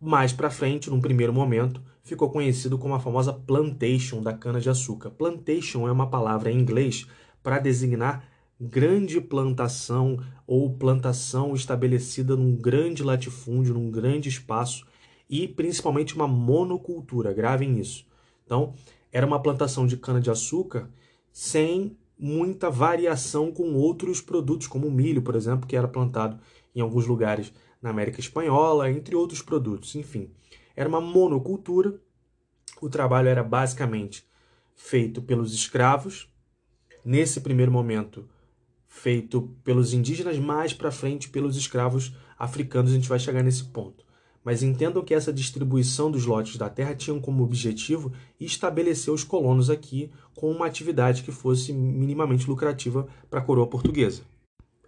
mais 0.00 0.32
para 0.32 0.50
frente, 0.50 0.90
num 0.90 1.00
primeiro 1.00 1.32
momento, 1.32 1.82
ficou 2.02 2.30
conhecido 2.30 2.78
como 2.78 2.94
a 2.94 3.00
famosa 3.00 3.32
plantation 3.32 4.22
da 4.22 4.32
cana-de-açúcar. 4.32 5.10
Plantation 5.10 5.86
é 5.86 5.92
uma 5.92 6.08
palavra 6.08 6.50
em 6.50 6.58
inglês 6.58 7.06
para 7.42 7.58
designar 7.58 8.24
grande 8.60 9.20
plantação 9.20 10.18
ou 10.46 10.74
plantação 10.74 11.54
estabelecida 11.54 12.36
num 12.36 12.56
grande 12.56 13.02
latifúndio, 13.02 13.74
num 13.74 13.90
grande 13.90 14.28
espaço 14.28 14.86
e 15.28 15.46
principalmente 15.46 16.14
uma 16.14 16.26
monocultura, 16.26 17.32
gravem 17.32 17.78
isso. 17.78 18.06
Então, 18.44 18.74
era 19.12 19.26
uma 19.26 19.40
plantação 19.40 19.86
de 19.86 19.96
cana-de-açúcar 19.96 20.88
sem 21.32 21.96
muita 22.18 22.70
variação 22.70 23.52
com 23.52 23.74
outros 23.74 24.20
produtos, 24.20 24.66
como 24.66 24.88
o 24.88 24.90
milho, 24.90 25.22
por 25.22 25.36
exemplo, 25.36 25.68
que 25.68 25.76
era 25.76 25.86
plantado 25.86 26.40
em 26.74 26.80
alguns 26.80 27.06
lugares 27.06 27.52
na 27.80 27.90
América 27.90 28.18
Espanhola, 28.18 28.90
entre 28.90 29.14
outros 29.14 29.40
produtos. 29.40 29.94
Enfim, 29.94 30.30
era 30.74 30.88
uma 30.88 31.00
monocultura. 31.00 31.94
O 32.80 32.88
trabalho 32.88 33.28
era 33.28 33.42
basicamente 33.42 34.24
feito 34.74 35.22
pelos 35.22 35.54
escravos. 35.54 36.28
Nesse 37.04 37.40
primeiro 37.40 37.70
momento, 37.70 38.28
feito 38.88 39.54
pelos 39.62 39.92
indígenas, 39.92 40.38
mais 40.38 40.72
para 40.72 40.90
frente 40.90 41.28
pelos 41.28 41.56
escravos 41.56 42.12
africanos. 42.38 42.90
A 42.90 42.94
gente 42.94 43.08
vai 43.08 43.18
chegar 43.18 43.42
nesse 43.42 43.64
ponto. 43.64 44.04
Mas 44.42 44.62
entendam 44.62 45.04
que 45.04 45.14
essa 45.14 45.32
distribuição 45.32 46.10
dos 46.10 46.24
lotes 46.24 46.56
da 46.56 46.70
terra 46.70 46.94
tinha 46.94 47.18
como 47.20 47.44
objetivo 47.44 48.12
estabelecer 48.40 49.12
os 49.12 49.22
colonos 49.22 49.68
aqui 49.68 50.10
com 50.34 50.50
uma 50.50 50.66
atividade 50.66 51.22
que 51.22 51.30
fosse 51.30 51.72
minimamente 51.72 52.48
lucrativa 52.48 53.06
para 53.28 53.40
a 53.40 53.42
coroa 53.42 53.66
portuguesa. 53.66 54.22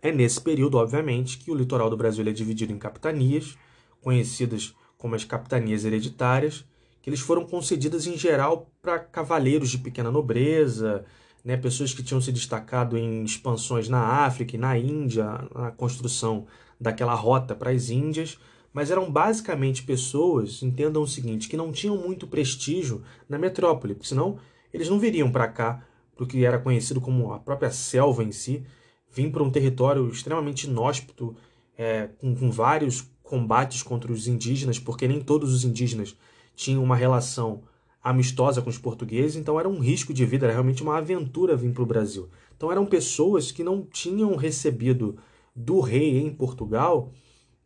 É 0.00 0.10
nesse 0.10 0.40
período, 0.40 0.78
obviamente, 0.78 1.36
que 1.36 1.50
o 1.50 1.54
litoral 1.54 1.90
do 1.90 1.96
Brasil 1.96 2.26
é 2.26 2.32
dividido 2.32 2.72
em 2.72 2.78
capitanias, 2.78 3.58
conhecidas 4.00 4.74
como 4.96 5.14
as 5.14 5.24
capitanias 5.24 5.84
hereditárias, 5.84 6.64
que 7.02 7.10
eles 7.10 7.20
foram 7.20 7.44
concedidas 7.44 8.06
em 8.06 8.16
geral 8.16 8.70
para 8.80 8.98
cavaleiros 8.98 9.70
de 9.70 9.78
pequena 9.78 10.10
nobreza, 10.10 11.04
né, 11.44 11.56
pessoas 11.56 11.94
que 11.94 12.02
tinham 12.02 12.20
se 12.20 12.32
destacado 12.32 12.96
em 12.96 13.24
expansões 13.24 13.88
na 13.88 14.24
África 14.24 14.56
e 14.56 14.58
na 14.58 14.76
Índia, 14.78 15.48
na 15.54 15.70
construção 15.70 16.46
daquela 16.78 17.14
rota 17.14 17.54
para 17.54 17.70
as 17.70 17.90
Índias, 17.90 18.38
mas 18.72 18.90
eram 18.90 19.10
basicamente 19.10 19.82
pessoas, 19.82 20.62
entendam 20.62 21.02
o 21.02 21.08
seguinte, 21.08 21.48
que 21.48 21.56
não 21.56 21.72
tinham 21.72 21.96
muito 21.96 22.26
prestígio 22.26 23.02
na 23.28 23.38
metrópole, 23.38 23.96
senão 24.02 24.38
eles 24.72 24.88
não 24.88 24.98
viriam 24.98 25.30
para 25.30 25.48
cá, 25.48 25.84
para 26.14 26.24
o 26.24 26.26
que 26.26 26.44
era 26.44 26.58
conhecido 26.58 27.00
como 27.00 27.32
a 27.32 27.38
própria 27.38 27.70
selva 27.70 28.22
em 28.22 28.30
si, 28.30 28.64
vim 29.10 29.30
para 29.30 29.42
um 29.42 29.50
território 29.50 30.08
extremamente 30.08 30.64
inóspito, 30.64 31.34
é, 31.76 32.08
com, 32.18 32.34
com 32.34 32.50
vários 32.50 33.10
combates 33.22 33.82
contra 33.82 34.12
os 34.12 34.28
indígenas, 34.28 34.78
porque 34.78 35.08
nem 35.08 35.20
todos 35.20 35.52
os 35.52 35.64
indígenas 35.64 36.16
tinham 36.54 36.82
uma 36.82 36.96
relação 36.96 37.62
amistosa 38.02 38.62
com 38.62 38.70
os 38.70 38.78
portugueses, 38.78 39.36
então 39.36 39.58
era 39.58 39.68
um 39.68 39.78
risco 39.78 40.12
de 40.12 40.24
vida, 40.24 40.46
era 40.46 40.52
realmente 40.52 40.82
uma 40.82 40.96
aventura 40.96 41.56
vir 41.56 41.72
para 41.72 41.82
o 41.82 41.86
Brasil. 41.86 42.28
Então 42.56 42.70
eram 42.70 42.86
pessoas 42.86 43.52
que 43.52 43.62
não 43.62 43.82
tinham 43.82 44.34
recebido 44.36 45.16
do 45.54 45.80
rei 45.80 46.18
em 46.18 46.32
Portugal 46.32 47.12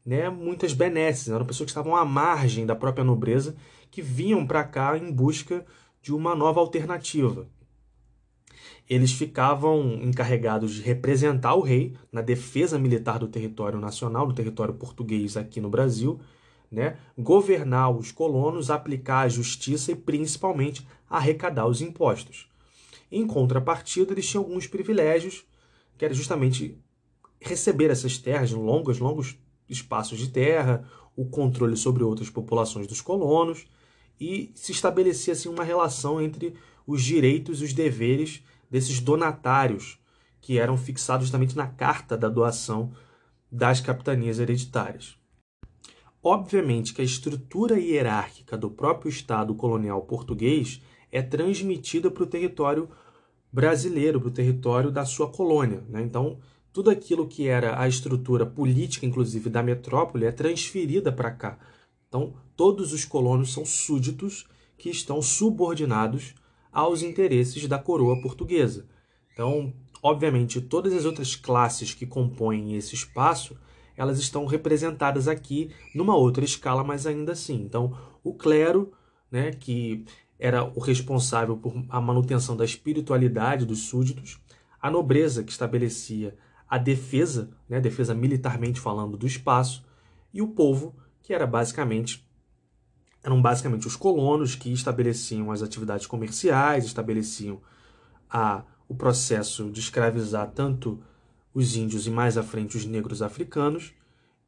né, 0.05 0.29
muitas 0.29 0.75
benesses, 0.75 1.29
eram 1.29 1.47
pessoas 1.47 1.67
que 1.67 1.71
estavam 1.71 1.97
à 1.97 2.05
margem 2.05 2.67
da 2.67 2.76
própria 2.76 3.05
nobreza, 3.05 3.57
que 3.91 4.03
vinham 4.03 4.47
para 4.47 4.64
cá 4.64 4.99
em 4.99 5.11
busca 5.11 5.64
de 6.03 6.12
uma 6.12 6.35
nova 6.35 6.61
alternativa. 6.61 7.49
Eles 8.88 9.12
ficavam 9.12 9.99
encarregados 10.03 10.75
de 10.75 10.83
representar 10.83 11.55
o 11.55 11.62
rei 11.62 11.97
na 12.12 12.21
defesa 12.21 12.79
militar 12.79 13.19
do 13.19 13.29
território 13.29 13.79
nacional, 13.81 14.26
do 14.26 14.35
território 14.35 14.75
português 14.75 15.38
aqui 15.38 15.59
no 15.59 15.71
Brasil, 15.71 16.21
né, 16.75 16.99
governar 17.16 17.90
os 17.90 18.12
colonos, 18.12 18.71
aplicar 18.71 19.21
a 19.21 19.28
justiça 19.28 19.93
e 19.93 19.97
principalmente 19.97 20.87
arrecadar 21.09 21.66
os 21.66 21.81
impostos. 21.81 22.50
Em 23.11 23.26
contrapartida, 23.26 24.12
eles 24.12 24.28
tinham 24.28 24.43
alguns 24.43 24.66
privilégios, 24.66 25.45
que 25.97 26.04
era 26.04 26.12
justamente 26.12 26.76
receber 27.40 27.90
essas 27.90 28.19
terras, 28.19 28.50
longos, 28.50 28.99
longos 28.99 29.38
espaços 29.69 30.19
de 30.19 30.28
terra, 30.28 30.85
o 31.16 31.25
controle 31.25 31.76
sobre 31.76 32.02
outras 32.02 32.28
populações 32.28 32.87
dos 32.87 33.00
colonos 33.00 33.66
e 34.21 34.50
se 34.54 34.73
estabelecia 34.73 35.33
assim 35.33 35.49
uma 35.49 35.64
relação 35.64 36.21
entre 36.21 36.54
os 36.87 37.02
direitos 37.02 37.61
e 37.61 37.64
os 37.64 37.73
deveres 37.73 38.43
desses 38.71 39.00
donatários 39.00 39.99
que 40.40 40.59
eram 40.59 40.76
fixados 40.76 41.26
justamente 41.26 41.57
na 41.57 41.66
carta 41.66 42.16
da 42.16 42.28
doação 42.28 42.93
das 43.50 43.81
capitanias 43.81 44.38
hereditárias. 44.38 45.16
Obviamente 46.26 46.95
que 46.95 47.02
a 47.02 47.04
estrutura 47.04 47.78
hierárquica 47.78 48.57
do 48.57 48.71
próprio 48.71 49.11
Estado 49.11 49.54
colonial 49.54 50.00
português 50.00 50.81
é 51.12 51.21
transmitida 51.21 52.11
para 52.11 52.23
o 52.23 52.26
território 52.26 52.88
brasileiro, 53.52 54.19
para 54.19 54.31
o 54.31 54.33
território 54.33 54.90
da 54.90 55.04
sua 55.04 55.28
colônia. 55.28 55.85
Né? 55.87 56.00
Então, 56.00 56.38
tudo 56.73 56.88
aquilo 56.88 57.28
que 57.28 57.47
era 57.47 57.78
a 57.78 57.87
estrutura 57.87 58.47
política, 58.47 59.04
inclusive, 59.04 59.50
da 59.50 59.62
metrópole, 59.62 60.25
é 60.25 60.33
transferida 60.33 61.12
para 61.12 61.31
cá. 61.31 61.59
Então, 62.09 62.33
todos 62.57 62.95
os 62.95 63.04
colonos 63.04 63.52
são 63.52 63.66
súditos 63.66 64.47
que 64.78 64.88
estão 64.88 65.21
subordinados 65.21 66.35
aos 66.73 67.02
interesses 67.02 67.69
da 67.69 67.78
coroa 67.78 68.19
portuguesa. 68.23 68.87
Então, 69.31 69.75
obviamente, 70.02 70.59
todas 70.62 70.95
as 70.95 71.04
outras 71.04 71.37
classes 71.37 71.93
que 71.93 72.07
compõem 72.07 72.75
esse 72.76 72.95
espaço 72.95 73.54
elas 73.97 74.19
estão 74.19 74.47
representadas 74.47 75.29
aqui 75.29 75.71
numa 75.95 76.17
outra 76.17 76.45
escala, 76.45 76.83
mas 76.83 77.07
ainda 77.07 77.33
assim. 77.33 77.63
Então, 77.63 77.97
o 78.23 78.35
clero, 78.35 78.93
né, 79.31 79.53
que 79.53 80.05
era 80.39 80.65
o 80.65 80.81
responsável 80.81 81.57
por 81.57 81.75
a 81.89 82.01
manutenção 82.01 82.57
da 82.57 82.65
espiritualidade 82.65 83.65
dos 83.65 83.81
súditos, 83.81 84.41
a 84.81 84.91
nobreza 84.91 85.43
que 85.43 85.53
estabelecia 85.53 86.37
a 86.69 86.79
defesa, 86.79 87.51
né, 87.69 87.81
defesa 87.81 88.15
militarmente 88.15 88.81
falando 88.81 89.17
do 89.17 89.27
espaço, 89.27 89.85
e 90.33 90.43
o 90.43 90.49
povo, 90.49 90.95
que 91.23 91.33
era 91.33 91.47
basicamente 91.47 92.25
eram 93.25 93.41
basicamente 93.41 93.87
os 93.87 93.97
colonos 93.97 94.55
que 94.55 94.71
estabeleciam 94.71 95.51
as 95.51 95.63
atividades 95.63 96.07
comerciais, 96.07 96.85
estabeleciam 96.85 97.59
a, 98.29 98.63
o 98.87 98.95
processo 98.95 99.71
de 99.71 99.81
escravizar 99.81 100.51
tanto 100.51 101.03
os 101.54 101.76
índios 101.76 102.06
e 102.06 102.11
mais 102.11 102.37
à 102.37 102.42
frente 102.42 102.76
os 102.76 102.84
negros 102.84 103.23
africanos, 103.23 103.94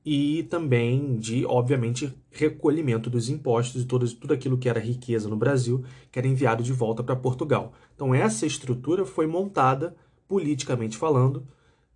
e 0.05 0.45
também 0.45 1.17
de, 1.17 1.45
obviamente, 1.47 2.13
recolhimento 2.31 3.11
dos 3.11 3.29
impostos 3.29 3.83
e 3.83 3.85
todo, 3.87 4.09
tudo 4.15 4.35
aquilo 4.35 4.59
que 4.59 4.69
era 4.69 4.79
riqueza 4.79 5.29
no 5.29 5.37
Brasil, 5.37 5.85
que 6.13 6.19
era 6.19 6.29
enviado 6.29 6.63
de 6.63 6.73
volta 6.73 7.03
para 7.03 7.17
Portugal. 7.17 7.73
Então, 7.95 8.15
essa 8.15 8.47
estrutura 8.47 9.05
foi 9.05 9.27
montada, 9.27 9.97
politicamente 10.29 10.97
falando, 10.97 11.47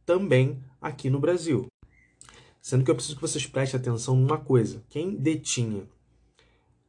também 0.05 0.59
aqui 0.81 1.09
no 1.09 1.21
Brasil. 1.21 1.67
Sendo 2.61 2.85
que 2.85 2.91
eu 2.91 2.95
preciso 2.95 3.17
que 3.17 3.23
vocês 3.23 3.47
prestem 3.47 3.79
atenção 3.79 4.17
numa 4.17 4.39
coisa: 4.39 4.83
quem 4.89 5.15
detinha 5.15 5.85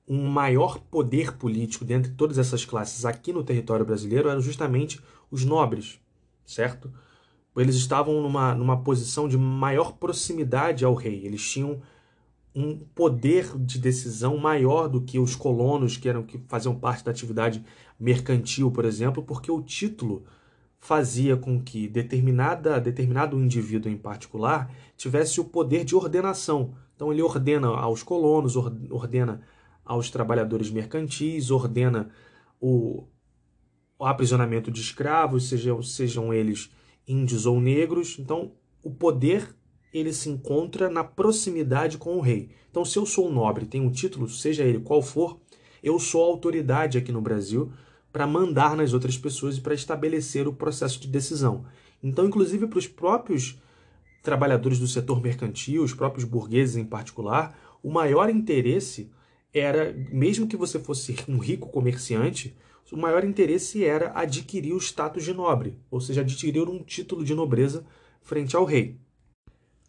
um 0.07 0.27
maior 0.27 0.79
poder 0.79 1.37
político 1.37 1.85
dentre 1.85 2.11
todas 2.13 2.37
essas 2.37 2.65
classes 2.65 3.05
aqui 3.05 3.31
no 3.31 3.43
território 3.43 3.85
brasileiro 3.85 4.27
eram 4.27 4.41
justamente 4.41 4.99
os 5.29 5.45
nobres, 5.45 5.99
certo? 6.45 6.91
Eles 7.55 7.75
estavam 7.75 8.21
numa, 8.21 8.55
numa 8.55 8.81
posição 8.81 9.27
de 9.27 9.37
maior 9.37 9.93
proximidade 9.93 10.85
ao 10.85 10.93
rei. 10.93 11.25
Eles 11.25 11.49
tinham 11.49 11.81
um 12.53 12.77
poder 12.77 13.57
de 13.57 13.79
decisão 13.79 14.37
maior 14.37 14.87
do 14.87 15.01
que 15.01 15.17
os 15.17 15.35
colonos 15.35 15.97
que 15.97 16.09
eram 16.09 16.23
que 16.23 16.37
faziam 16.47 16.75
parte 16.75 17.03
da 17.03 17.11
atividade 17.11 17.63
mercantil, 17.99 18.71
por 18.71 18.85
exemplo, 18.85 19.23
porque 19.23 19.51
o 19.51 19.61
título 19.61 20.25
fazia 20.77 21.37
com 21.37 21.61
que 21.61 21.87
determinada 21.87 22.79
determinado 22.81 23.39
indivíduo 23.39 23.91
em 23.91 23.97
particular 23.97 24.73
tivesse 24.97 25.39
o 25.39 25.45
poder 25.45 25.85
de 25.85 25.95
ordenação. 25.95 26.73
Então 26.95 27.11
ele 27.11 27.21
ordena 27.21 27.67
aos 27.67 28.03
colonos, 28.03 28.55
ordena 28.55 29.41
aos 29.85 30.09
trabalhadores 30.09 30.69
mercantis, 30.69 31.51
ordena 31.51 32.09
o, 32.59 33.05
o 33.97 34.05
aprisionamento 34.05 34.71
de 34.71 34.81
escravos, 34.81 35.47
sejam, 35.47 35.81
sejam 35.81 36.33
eles 36.33 36.69
índios 37.11 37.45
ou 37.45 37.59
negros. 37.59 38.17
Então, 38.19 38.53
o 38.83 38.89
poder 38.89 39.55
ele 39.93 40.13
se 40.13 40.29
encontra 40.29 40.89
na 40.89 41.03
proximidade 41.03 41.97
com 41.97 42.15
o 42.15 42.21
rei. 42.21 42.49
Então, 42.69 42.85
se 42.85 42.97
eu 42.97 43.05
sou 43.05 43.31
nobre, 43.31 43.65
tenho 43.65 43.83
um 43.83 43.91
título, 43.91 44.29
seja 44.29 44.63
ele 44.63 44.79
qual 44.79 45.01
for, 45.01 45.37
eu 45.83 45.99
sou 45.99 46.23
autoridade 46.23 46.97
aqui 46.97 47.11
no 47.11 47.21
Brasil 47.21 47.71
para 48.11 48.27
mandar 48.27 48.75
nas 48.75 48.93
outras 48.93 49.17
pessoas 49.17 49.57
e 49.57 49.61
para 49.61 49.73
estabelecer 49.73 50.47
o 50.47 50.53
processo 50.53 50.99
de 50.99 51.07
decisão. 51.07 51.65
Então, 52.01 52.25
inclusive 52.25 52.67
para 52.67 52.79
os 52.79 52.87
próprios 52.87 53.59
trabalhadores 54.23 54.79
do 54.79 54.87
setor 54.87 55.21
mercantil, 55.21 55.83
os 55.83 55.93
próprios 55.93 56.25
burgueses 56.25 56.75
em 56.75 56.85
particular, 56.85 57.57
o 57.83 57.91
maior 57.91 58.29
interesse 58.29 59.09
era, 59.53 59.93
mesmo 60.11 60.47
que 60.47 60.57
você 60.57 60.79
fosse 60.79 61.15
um 61.27 61.37
rico 61.37 61.69
comerciante, 61.69 62.55
o 62.91 62.97
maior 62.97 63.23
interesse 63.23 63.85
era 63.85 64.11
adquirir 64.13 64.73
o 64.73 64.77
status 64.77 65.23
de 65.23 65.33
nobre, 65.33 65.77
ou 65.89 66.01
seja, 66.01 66.21
adquirir 66.21 66.67
um 66.67 66.83
título 66.83 67.23
de 67.23 67.33
nobreza 67.33 67.85
frente 68.21 68.55
ao 68.55 68.65
rei. 68.65 68.99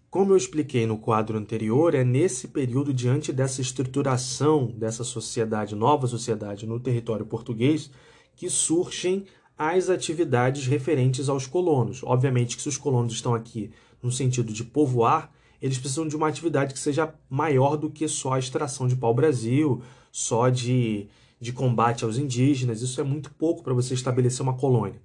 Como 0.09 0.33
eu 0.33 0.37
expliquei 0.37 0.87
no 0.87 0.99
quadro 0.99 1.37
anterior, 1.37 1.95
é 1.95 2.05
nesse 2.05 2.49
período, 2.49 2.93
diante 2.93 3.33
dessa 3.33 3.61
estruturação 3.61 4.67
dessa 4.67 5.03
sociedade, 5.03 5.75
nova 5.75 6.07
sociedade 6.07 6.67
no 6.67 6.79
território 6.79 7.27
português, 7.27 7.91
que 8.37 8.49
surgem 8.49 9.25
as 9.59 9.89
atividades 9.89 10.67
referentes 10.67 11.29
aos 11.29 11.47
colonos. 11.47 12.03
Obviamente 12.05 12.57
que 12.57 12.63
se 12.63 12.69
os 12.69 12.77
colonos 12.77 13.15
estão 13.15 13.35
aqui 13.35 13.71
no 14.03 14.13
sentido 14.13 14.53
de 14.53 14.65
povoar, 14.65 15.33
eles 15.63 15.79
precisam 15.79 16.09
de 16.09 16.17
uma 16.17 16.27
atividade 16.27 16.75
que 16.75 16.81
seja 16.81 17.15
maior 17.31 17.77
do 17.77 17.89
que 17.89 18.09
só 18.09 18.33
a 18.33 18.39
extração 18.41 18.89
de 18.89 18.97
pau-brasil, 18.97 19.81
só 20.11 20.49
de, 20.49 21.07
de 21.41 21.53
combate 21.53 22.05
aos 22.05 22.19
indígenas. 22.19 22.83
Isso 22.83 23.01
é 23.01 23.05
muito 23.05 23.31
pouco 23.31 23.63
para 23.63 23.73
você 23.73 23.95
estabelecer 23.95 24.43
uma 24.43 24.57
colônia. 24.57 25.01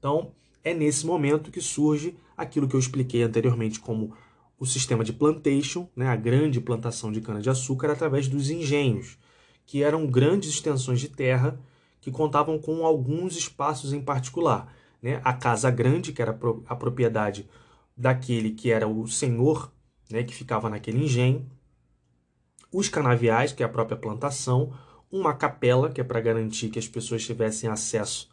Então, 0.00 0.32
é 0.64 0.74
nesse 0.74 1.06
momento 1.06 1.52
que 1.52 1.60
surge 1.60 2.16
aquilo 2.36 2.66
que 2.66 2.74
eu 2.74 2.80
expliquei 2.80 3.22
anteriormente 3.22 3.78
como 3.78 4.12
o 4.58 4.66
sistema 4.66 5.04
de 5.04 5.12
plantation, 5.12 5.88
né, 5.94 6.08
a 6.08 6.16
grande 6.16 6.60
plantação 6.60 7.12
de 7.12 7.20
cana-de-açúcar 7.20 7.92
através 7.92 8.26
dos 8.26 8.50
engenhos, 8.50 9.16
que 9.64 9.84
eram 9.84 10.08
grandes 10.08 10.50
extensões 10.50 11.00
de 11.00 11.08
terra 11.08 11.58
que 12.00 12.10
contavam 12.10 12.58
com 12.58 12.84
alguns 12.84 13.36
espaços 13.36 13.92
em 13.92 14.00
particular. 14.00 14.74
Né? 15.00 15.20
A 15.22 15.32
casa 15.32 15.70
grande, 15.70 16.12
que 16.12 16.20
era 16.20 16.36
a 16.66 16.74
propriedade 16.74 17.48
daquele 17.96 18.50
que 18.50 18.72
era 18.72 18.88
o 18.88 19.06
senhor 19.06 19.70
né, 20.10 20.24
que 20.24 20.34
ficava 20.34 20.68
naquele 20.68 21.04
engenho, 21.04 21.48
os 22.72 22.88
canaviais, 22.88 23.52
que 23.52 23.62
é 23.62 23.66
a 23.66 23.68
própria 23.68 23.96
plantação, 23.96 24.72
uma 25.10 25.34
capela, 25.34 25.90
que 25.90 26.00
é 26.00 26.04
para 26.04 26.20
garantir 26.20 26.68
que 26.68 26.78
as 26.78 26.86
pessoas 26.86 27.24
tivessem 27.24 27.68
acesso 27.68 28.30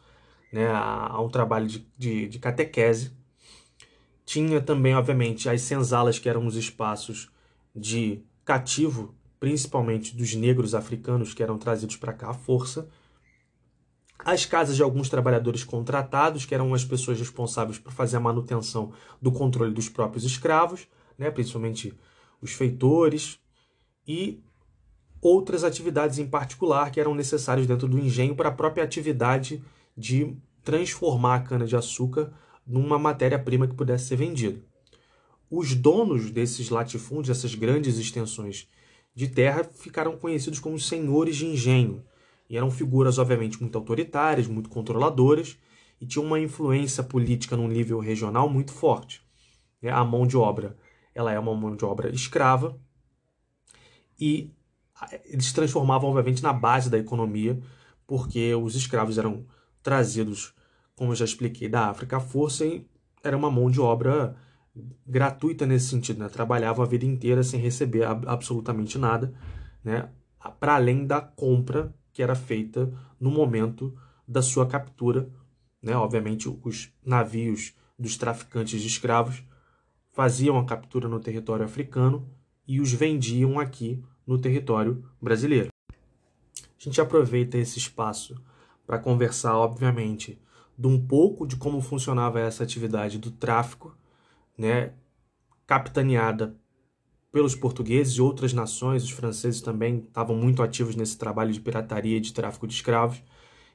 né, 0.52 0.66
a, 0.68 1.08
a, 1.12 1.20
um 1.20 1.28
trabalho 1.28 1.66
de, 1.66 1.86
de, 1.96 2.28
de, 2.28 2.38
catequese. 2.38 3.12
Tinha 4.24 4.60
também, 4.60 4.94
obviamente, 4.94 5.48
as 5.48 5.62
senzalas, 5.62 6.18
que 6.18 6.28
eram 6.28 6.46
os 6.46 6.54
espaços 6.54 7.30
de 7.74 8.22
cativo, 8.44 9.14
principalmente 9.40 10.16
dos 10.16 10.34
negros 10.34 10.74
africanos 10.74 11.34
que 11.34 11.42
eram 11.42 11.58
trazidos 11.58 11.96
para 11.96 12.12
cá 12.12 12.30
à 12.30 12.34
força. 12.34 12.88
As 14.18 14.44
casas 14.44 14.76
de 14.76 14.82
alguns 14.82 15.08
trabalhadores 15.08 15.64
contratados, 15.64 16.44
que 16.44 16.54
eram 16.54 16.74
as 16.74 16.84
pessoas 16.84 17.18
responsáveis 17.18 17.78
por 17.78 17.92
fazer 17.92 18.16
a 18.16 18.20
manutenção 18.20 18.92
do 19.20 19.32
controle 19.32 19.72
dos 19.72 19.88
próprios 19.88 20.24
escravos 20.24 20.86
né, 21.18 21.30
principalmente 21.30 21.92
os 22.40 22.52
feitores, 22.52 23.38
e 24.06 24.40
outras 25.20 25.64
atividades 25.64 26.18
em 26.18 26.26
particular 26.26 26.90
que 26.90 27.00
eram 27.00 27.14
necessárias 27.14 27.66
dentro 27.66 27.88
do 27.88 27.98
engenho 27.98 28.36
para 28.36 28.48
a 28.48 28.52
própria 28.52 28.84
atividade 28.84 29.62
de 29.96 30.34
transformar 30.62 31.34
a 31.34 31.40
cana-de-açúcar 31.40 32.32
numa 32.66 32.98
matéria-prima 32.98 33.66
que 33.66 33.74
pudesse 33.74 34.06
ser 34.06 34.16
vendida. 34.16 34.62
Os 35.50 35.74
donos 35.74 36.30
desses 36.30 36.68
latifúndios, 36.68 37.36
essas 37.36 37.54
grandes 37.54 37.98
extensões 37.98 38.68
de 39.14 39.28
terra, 39.28 39.64
ficaram 39.64 40.16
conhecidos 40.16 40.60
como 40.60 40.78
senhores 40.78 41.36
de 41.36 41.46
engenho, 41.46 42.04
e 42.48 42.56
eram 42.56 42.70
figuras, 42.70 43.18
obviamente, 43.18 43.60
muito 43.60 43.76
autoritárias, 43.76 44.46
muito 44.46 44.68
controladoras, 44.68 45.58
e 46.00 46.06
tinham 46.06 46.24
uma 46.24 46.38
influência 46.38 47.02
política 47.02 47.56
num 47.56 47.66
nível 47.66 47.98
regional 47.98 48.48
muito 48.48 48.72
forte. 48.72 49.22
A 49.82 50.04
mão 50.04 50.26
de 50.26 50.36
obra 50.36 50.76
ela 51.18 51.32
é 51.32 51.38
uma 51.38 51.52
mão 51.52 51.74
de 51.74 51.84
obra 51.84 52.14
escrava 52.14 52.78
e 54.20 54.52
eles 55.24 55.52
transformavam, 55.52 56.10
obviamente, 56.10 56.42
na 56.42 56.52
base 56.52 56.88
da 56.88 56.96
economia, 56.96 57.60
porque 58.06 58.54
os 58.54 58.76
escravos 58.76 59.18
eram 59.18 59.44
trazidos, 59.82 60.54
como 60.94 61.10
eu 61.10 61.16
já 61.16 61.24
expliquei, 61.24 61.68
da 61.68 61.88
África 61.88 62.18
à 62.18 62.20
força 62.20 62.64
e 62.64 62.86
era 63.22 63.36
uma 63.36 63.50
mão 63.50 63.68
de 63.68 63.80
obra 63.80 64.36
gratuita 65.04 65.66
nesse 65.66 65.88
sentido, 65.88 66.20
né? 66.20 66.28
trabalhavam 66.28 66.84
a 66.84 66.88
vida 66.88 67.04
inteira 67.04 67.42
sem 67.42 67.60
receber 67.60 68.04
absolutamente 68.04 68.96
nada, 68.96 69.34
né? 69.82 70.08
para 70.60 70.76
além 70.76 71.04
da 71.04 71.20
compra 71.20 71.92
que 72.12 72.22
era 72.22 72.36
feita 72.36 72.92
no 73.18 73.30
momento 73.30 73.92
da 74.26 74.40
sua 74.40 74.66
captura. 74.66 75.28
Né? 75.82 75.96
Obviamente, 75.96 76.48
os 76.62 76.92
navios 77.04 77.74
dos 77.98 78.16
traficantes 78.16 78.80
de 78.80 78.86
escravos 78.86 79.42
faziam 80.18 80.58
a 80.58 80.64
captura 80.64 81.06
no 81.06 81.20
território 81.20 81.64
africano 81.64 82.28
e 82.66 82.80
os 82.80 82.92
vendiam 82.92 83.60
aqui 83.60 84.02
no 84.26 84.36
território 84.36 85.04
brasileiro. 85.22 85.68
A 86.60 86.64
gente 86.76 87.00
aproveita 87.00 87.56
esse 87.56 87.78
espaço 87.78 88.34
para 88.84 88.98
conversar, 88.98 89.56
obviamente, 89.56 90.36
de 90.76 90.88
um 90.88 91.00
pouco 91.00 91.46
de 91.46 91.54
como 91.54 91.80
funcionava 91.80 92.40
essa 92.40 92.64
atividade 92.64 93.16
do 93.16 93.30
tráfico, 93.30 93.96
né, 94.58 94.92
capitaneada 95.64 96.56
pelos 97.30 97.54
portugueses 97.54 98.14
e 98.14 98.20
outras 98.20 98.52
nações, 98.52 99.04
os 99.04 99.10
franceses 99.10 99.60
também 99.60 99.98
estavam 99.98 100.34
muito 100.34 100.64
ativos 100.64 100.96
nesse 100.96 101.16
trabalho 101.16 101.52
de 101.52 101.60
pirataria 101.60 102.16
e 102.16 102.20
de 102.20 102.32
tráfico 102.32 102.66
de 102.66 102.74
escravos, 102.74 103.22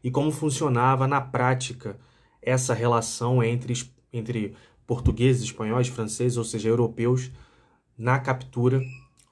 e 0.03 0.11
como 0.11 0.29
funcionava 0.29 1.07
na 1.07 1.21
prática 1.21 1.97
essa 2.41 2.73
relação 2.73 3.41
entre, 3.41 3.73
entre 4.11 4.57
portugueses, 4.85 5.43
espanhóis, 5.43 5.87
franceses, 5.87 6.37
ou 6.37 6.43
seja, 6.43 6.69
europeus, 6.69 7.31
na 7.97 8.19
captura 8.19 8.81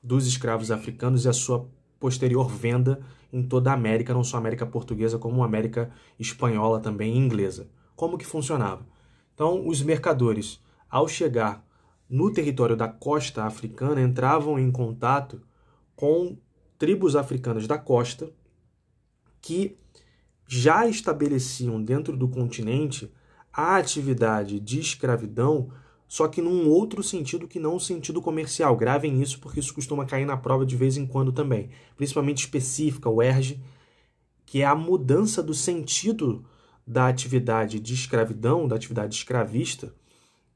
dos 0.03 0.27
escravos 0.27 0.71
africanos 0.71 1.25
e 1.25 1.29
a 1.29 1.33
sua 1.33 1.69
posterior 1.99 2.49
venda 2.49 2.99
em 3.31 3.43
toda 3.43 3.71
a 3.71 3.73
América, 3.73 4.13
não 4.13 4.23
só 4.23 4.37
a 4.37 4.39
América 4.39 4.65
portuguesa, 4.65 5.17
como 5.17 5.43
a 5.43 5.45
América 5.45 5.91
espanhola 6.19 6.79
também 6.79 7.13
e 7.13 7.17
inglesa. 7.17 7.69
Como 7.95 8.17
que 8.17 8.25
funcionava? 8.25 8.85
Então, 9.33 9.67
os 9.67 9.81
mercadores, 9.81 10.59
ao 10.89 11.07
chegar 11.07 11.65
no 12.09 12.31
território 12.31 12.75
da 12.75 12.87
costa 12.87 13.45
africana, 13.45 14.01
entravam 14.01 14.59
em 14.59 14.69
contato 14.71 15.41
com 15.95 16.37
tribos 16.77 17.15
africanas 17.15 17.67
da 17.67 17.77
costa 17.77 18.31
que 19.39 19.77
já 20.47 20.87
estabeleciam 20.87 21.81
dentro 21.81 22.17
do 22.17 22.27
continente 22.27 23.11
a 23.53 23.75
atividade 23.77 24.59
de 24.59 24.79
escravidão, 24.79 25.69
só 26.07 26.27
que 26.27 26.41
num 26.41 26.69
outro 26.69 27.01
sentido 27.01 27.47
que 27.47 27.59
não 27.59 27.75
o 27.75 27.79
sentido 27.79 28.21
comercial. 28.21 28.75
Gravem 28.75 29.21
isso 29.21 29.39
porque 29.39 29.59
isso 29.59 29.73
costuma 29.73 30.05
cair 30.05 30.25
na 30.25 30.37
prova 30.37 30.65
de 30.65 30.75
vez 30.75 30.97
em 30.97 31.05
quando 31.05 31.31
também. 31.31 31.69
Principalmente 31.95 32.39
específica, 32.39 33.09
o 33.09 33.21
ERG, 33.21 33.61
que 34.45 34.61
é 34.61 34.65
a 34.65 34.75
mudança 34.75 35.41
do 35.41 35.53
sentido 35.53 36.45
da 36.85 37.07
atividade 37.07 37.79
de 37.79 37.93
escravidão, 37.93 38.67
da 38.67 38.75
atividade 38.75 39.15
escravista, 39.15 39.93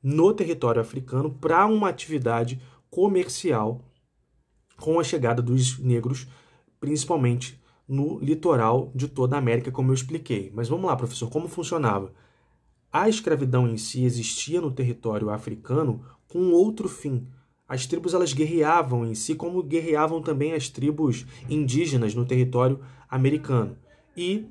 no 0.03 0.33
território 0.33 0.81
africano 0.81 1.31
para 1.31 1.65
uma 1.65 1.89
atividade 1.89 2.61
comercial 2.89 3.81
com 4.77 4.99
a 4.99 5.03
chegada 5.03 5.41
dos 5.41 5.79
negros, 5.79 6.27
principalmente 6.79 7.59
no 7.87 8.19
litoral 8.19 8.91
de 8.93 9.07
toda 9.07 9.35
a 9.35 9.39
América, 9.39 9.71
como 9.71 9.89
eu 9.89 9.95
expliquei. 9.95 10.51
Mas 10.53 10.67
vamos 10.67 10.85
lá, 10.85 10.95
professor, 10.95 11.29
como 11.29 11.47
funcionava? 11.47 12.13
A 12.97 13.09
escravidão 13.09 13.67
em 13.67 13.75
si 13.75 14.05
existia 14.05 14.61
no 14.61 14.71
território 14.71 15.29
africano 15.29 16.01
com 16.29 16.53
outro 16.53 16.87
fim. 16.87 17.27
As 17.67 17.85
tribos 17.85 18.13
elas 18.13 18.31
guerreavam 18.31 19.05
em 19.05 19.13
si, 19.13 19.35
como 19.35 19.61
guerreavam 19.61 20.21
também 20.21 20.53
as 20.53 20.69
tribos 20.69 21.25
indígenas 21.49 22.15
no 22.15 22.23
território 22.25 22.79
americano. 23.09 23.77
E 24.15 24.45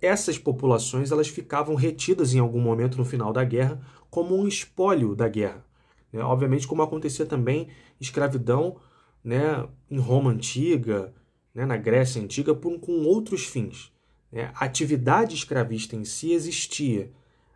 essas 0.00 0.38
populações 0.38 1.10
elas 1.10 1.26
ficavam 1.26 1.74
retidas 1.74 2.34
em 2.34 2.38
algum 2.38 2.60
momento 2.60 2.96
no 2.96 3.04
final 3.04 3.32
da 3.32 3.42
guerra 3.42 3.84
como 4.08 4.36
um 4.36 4.46
espólio 4.46 5.16
da 5.16 5.28
guerra. 5.28 5.66
Né? 6.12 6.22
Obviamente, 6.22 6.68
como 6.68 6.82
acontecia 6.82 7.26
também 7.26 7.66
escravidão 8.00 8.76
né, 9.24 9.66
em 9.90 9.98
Roma 9.98 10.30
antiga, 10.30 11.12
né, 11.52 11.66
na 11.66 11.76
Grécia 11.76 12.22
antiga, 12.22 12.54
por, 12.54 12.78
com 12.78 13.02
outros 13.02 13.44
fins. 13.44 13.92
Né? 14.30 14.52
A 14.54 14.66
atividade 14.66 15.34
escravista 15.34 15.96
em 15.96 16.04
si 16.04 16.30
existia, 16.30 17.10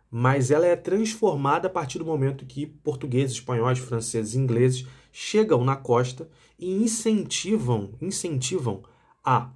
mas 0.09 0.51
ela 0.51 0.65
é 0.65 0.75
transformada 0.75 1.67
a 1.67 1.71
partir 1.71 1.99
do 1.99 2.05
momento 2.05 2.45
que 2.45 2.65
portugueses, 2.65 3.35
espanhóis, 3.35 3.79
franceses, 3.79 4.35
ingleses 4.35 4.87
chegam 5.11 5.63
na 5.63 5.75
costa 5.75 6.29
e 6.57 6.71
incentivam, 6.71 7.93
incentivam 8.01 8.83
a 9.23 9.51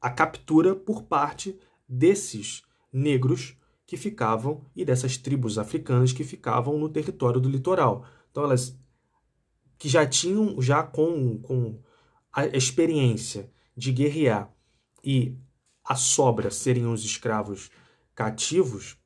a 0.00 0.10
captura 0.10 0.76
por 0.76 1.02
parte 1.02 1.58
desses 1.88 2.62
negros 2.92 3.56
que 3.86 3.96
ficavam 3.96 4.64
e 4.76 4.84
dessas 4.84 5.16
tribos 5.16 5.58
africanas 5.58 6.12
que 6.12 6.22
ficavam 6.22 6.78
no 6.78 6.88
território 6.88 7.40
do 7.40 7.48
litoral. 7.48 8.04
Então 8.30 8.44
elas 8.44 8.78
que 9.76 9.88
já 9.88 10.06
tinham 10.06 10.60
já 10.60 10.82
com, 10.82 11.38
com 11.38 11.80
a 12.32 12.46
experiência 12.46 13.50
de 13.76 13.92
guerrear 13.92 14.52
e 15.02 15.36
a 15.84 15.94
sobra 15.94 16.50
serem 16.50 16.86
os 16.86 17.04
escravos 17.04 17.70
cativos, 18.14 18.98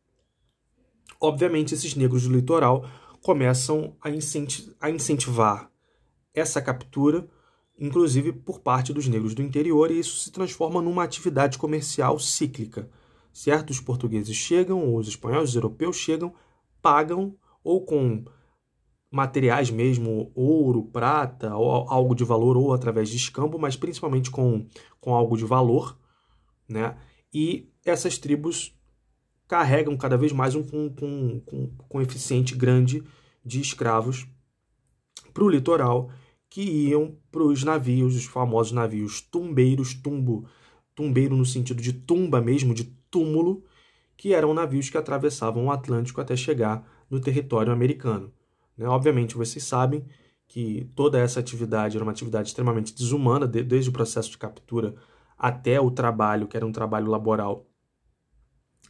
obviamente 1.22 1.74
esses 1.74 1.94
negros 1.94 2.26
do 2.26 2.34
litoral 2.34 2.84
começam 3.22 3.96
a, 4.00 4.10
incentivar 4.90 5.70
essa 6.34 6.60
captura 6.60 7.28
inclusive 7.78 8.32
por 8.32 8.60
parte 8.60 8.92
dos 8.92 9.08
negros 9.08 9.34
do 9.34 9.42
interior, 9.42 9.90
e 9.90 9.98
isso 9.98 10.18
se 10.18 10.30
transforma 10.30 10.80
numa 10.80 11.02
atividade 11.02 11.58
comercial 11.58 12.18
cíclica. 12.18 12.88
Certo? 13.32 13.70
Os 13.70 13.80
portugueses 13.80 14.36
chegam, 14.36 14.94
os 14.94 15.08
espanhóis, 15.08 15.50
os 15.50 15.56
europeus 15.56 15.96
chegam, 15.96 16.32
pagam 16.80 17.34
ou 17.64 17.84
com 17.84 18.24
materiais 19.10 19.70
mesmo, 19.70 20.30
ouro, 20.34 20.84
prata, 20.84 21.56
ou 21.56 21.88
algo 21.88 22.14
de 22.14 22.24
valor, 22.24 22.56
ou 22.56 22.72
através 22.72 23.08
de 23.08 23.16
escambo, 23.16 23.58
mas 23.58 23.74
principalmente 23.74 24.30
com, 24.30 24.66
com 25.00 25.14
algo 25.14 25.36
de 25.36 25.44
valor, 25.44 25.98
né? 26.68 26.96
E 27.32 27.68
essas 27.84 28.16
tribos 28.16 28.74
carregam 29.52 29.94
cada 29.98 30.16
vez 30.16 30.32
mais 30.32 30.54
um, 30.54 30.62
um, 30.72 31.42
um 31.52 31.70
coeficiente 31.86 32.56
grande 32.56 33.04
de 33.44 33.60
escravos 33.60 34.26
para 35.34 35.44
o 35.44 35.48
litoral 35.50 36.08
que 36.48 36.62
iam 36.62 37.18
para 37.30 37.42
os 37.42 37.62
navios, 37.62 38.16
os 38.16 38.24
famosos 38.24 38.72
navios 38.72 39.20
tumbeiros, 39.20 39.92
tumbo, 39.92 40.48
tumbeiro 40.94 41.36
no 41.36 41.44
sentido 41.44 41.82
de 41.82 41.92
tumba 41.92 42.40
mesmo, 42.40 42.72
de 42.72 42.84
túmulo, 43.10 43.62
que 44.16 44.32
eram 44.32 44.54
navios 44.54 44.88
que 44.88 44.96
atravessavam 44.96 45.66
o 45.66 45.70
Atlântico 45.70 46.22
até 46.22 46.34
chegar 46.34 46.90
no 47.10 47.20
território 47.20 47.74
americano. 47.74 48.32
Né? 48.74 48.88
Obviamente, 48.88 49.36
vocês 49.36 49.62
sabem 49.62 50.02
que 50.48 50.90
toda 50.96 51.18
essa 51.18 51.40
atividade 51.40 51.94
era 51.98 52.04
uma 52.04 52.12
atividade 52.12 52.48
extremamente 52.48 52.94
desumana, 52.94 53.46
desde 53.46 53.90
o 53.90 53.92
processo 53.92 54.30
de 54.30 54.38
captura 54.38 54.94
até 55.36 55.78
o 55.78 55.90
trabalho, 55.90 56.48
que 56.48 56.56
era 56.56 56.64
um 56.64 56.72
trabalho 56.72 57.10
laboral 57.10 57.66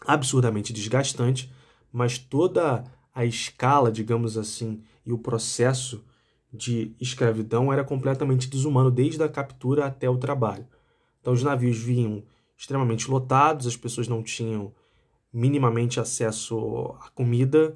absurdamente 0.06 0.72
desgastante, 0.72 1.52
mas 1.92 2.18
toda 2.18 2.84
a 3.14 3.24
escala, 3.24 3.92
digamos 3.92 4.38
assim, 4.38 4.82
e 5.04 5.12
o 5.12 5.18
processo 5.18 6.04
de 6.52 6.94
escravidão 7.00 7.72
era 7.72 7.84
completamente 7.84 8.48
desumano 8.48 8.90
desde 8.90 9.22
a 9.22 9.28
captura 9.28 9.86
até 9.86 10.08
o 10.08 10.18
trabalho. 10.18 10.66
Então 11.20 11.32
os 11.32 11.42
navios 11.42 11.78
vinham 11.78 12.22
extremamente 12.56 13.10
lotados, 13.10 13.66
as 13.66 13.76
pessoas 13.76 14.08
não 14.08 14.22
tinham 14.22 14.72
minimamente 15.32 15.98
acesso 15.98 16.94
à 17.00 17.08
comida, 17.10 17.74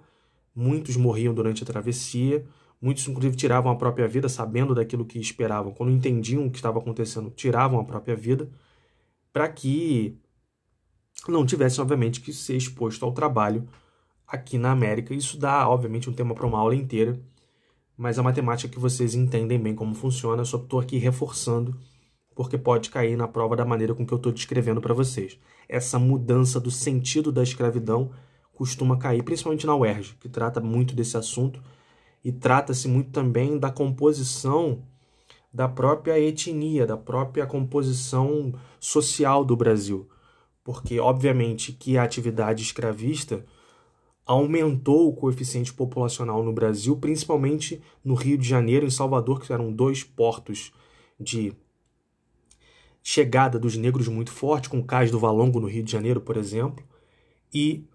muitos 0.54 0.96
morriam 0.96 1.32
durante 1.32 1.62
a 1.62 1.66
travessia, 1.66 2.44
muitos 2.80 3.08
inclusive 3.08 3.36
tiravam 3.36 3.72
a 3.72 3.76
própria 3.76 4.06
vida 4.06 4.28
sabendo 4.28 4.74
daquilo 4.74 5.04
que 5.04 5.18
esperavam, 5.18 5.72
quando 5.72 5.92
entendiam 5.92 6.46
o 6.46 6.50
que 6.50 6.56
estava 6.56 6.78
acontecendo, 6.78 7.30
tiravam 7.30 7.80
a 7.80 7.84
própria 7.84 8.14
vida 8.14 8.50
para 9.32 9.48
que 9.48 10.18
não 11.28 11.46
tivessem 11.46 11.82
obviamente 11.82 12.20
que 12.20 12.32
ser 12.32 12.56
exposto 12.56 13.04
ao 13.04 13.12
trabalho 13.12 13.68
aqui 14.26 14.58
na 14.58 14.70
América. 14.70 15.14
Isso 15.14 15.38
dá 15.38 15.68
obviamente 15.68 16.08
um 16.08 16.12
tema 16.12 16.34
para 16.34 16.46
uma 16.46 16.58
aula 16.58 16.74
inteira 16.74 17.20
mas 17.96 18.18
a 18.18 18.22
matemática 18.22 18.72
que 18.72 18.78
vocês 18.78 19.14
entendem 19.14 19.58
bem 19.58 19.74
como 19.74 19.94
funciona, 19.94 20.42
eu 20.42 20.46
só 20.46 20.58
estou 20.58 20.78
aqui 20.78 20.98
reforçando, 20.98 21.74
porque 22.34 22.58
pode 22.58 22.90
cair 22.90 23.16
na 23.16 23.26
prova 23.26 23.56
da 23.56 23.64
maneira 23.64 23.94
com 23.94 24.06
que 24.06 24.12
eu 24.12 24.16
estou 24.16 24.30
descrevendo 24.30 24.82
para 24.82 24.92
vocês. 24.92 25.38
Essa 25.66 25.98
mudança 25.98 26.60
do 26.60 26.70
sentido 26.70 27.32
da 27.32 27.42
escravidão 27.42 28.10
costuma 28.52 28.98
cair, 28.98 29.22
principalmente 29.22 29.66
na 29.66 29.74
UERJ, 29.74 30.16
que 30.20 30.28
trata 30.28 30.60
muito 30.60 30.94
desse 30.94 31.16
assunto, 31.16 31.62
e 32.22 32.30
trata-se 32.30 32.86
muito 32.86 33.10
também 33.10 33.58
da 33.58 33.70
composição 33.70 34.82
da 35.52 35.66
própria 35.66 36.20
etnia, 36.20 36.86
da 36.86 36.96
própria 36.98 37.46
composição 37.46 38.52
social 38.78 39.42
do 39.42 39.56
Brasil. 39.56 40.06
Porque, 40.66 40.98
obviamente, 40.98 41.72
que 41.72 41.96
a 41.96 42.02
atividade 42.02 42.60
escravista 42.60 43.46
aumentou 44.26 45.08
o 45.08 45.14
coeficiente 45.14 45.72
populacional 45.72 46.42
no 46.42 46.52
Brasil, 46.52 46.96
principalmente 46.96 47.80
no 48.04 48.14
Rio 48.14 48.36
de 48.36 48.48
Janeiro 48.48 48.84
e 48.84 48.90
Salvador, 48.90 49.40
que 49.40 49.52
eram 49.52 49.72
dois 49.72 50.02
portos 50.02 50.72
de 51.20 51.52
chegada 53.00 53.60
dos 53.60 53.76
negros 53.76 54.08
muito 54.08 54.32
forte, 54.32 54.68
com 54.68 54.80
o 54.80 54.84
Cais 54.84 55.08
do 55.08 55.20
Valongo 55.20 55.60
no 55.60 55.68
Rio 55.68 55.84
de 55.84 55.92
Janeiro, 55.92 56.20
por 56.20 56.36
exemplo, 56.36 56.84
e 57.54 57.86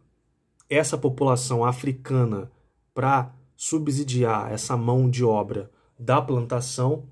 essa 0.69 0.97
população 0.97 1.65
africana 1.65 2.49
para 2.93 3.35
subsidiar 3.57 4.49
essa 4.49 4.77
mão 4.77 5.09
de 5.09 5.25
obra 5.25 5.69
da 5.99 6.21
plantação, 6.21 7.03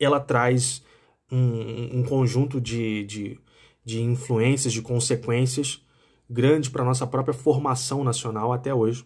ela 0.00 0.18
traz 0.18 0.82
um, 1.30 1.98
um 1.98 2.02
conjunto 2.02 2.58
de, 2.58 3.04
de, 3.04 3.40
de 3.84 4.02
influências, 4.02 4.72
de 4.72 4.82
consequências 4.82 5.84
grande 6.30 6.70
para 6.70 6.82
a 6.82 6.86
nossa 6.86 7.06
própria 7.06 7.34
formação 7.34 8.04
nacional 8.04 8.52
até 8.52 8.72
hoje, 8.72 9.04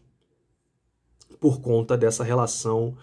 por 1.40 1.60
conta 1.60 1.96
dessa 1.96 2.22
relação 2.22 2.96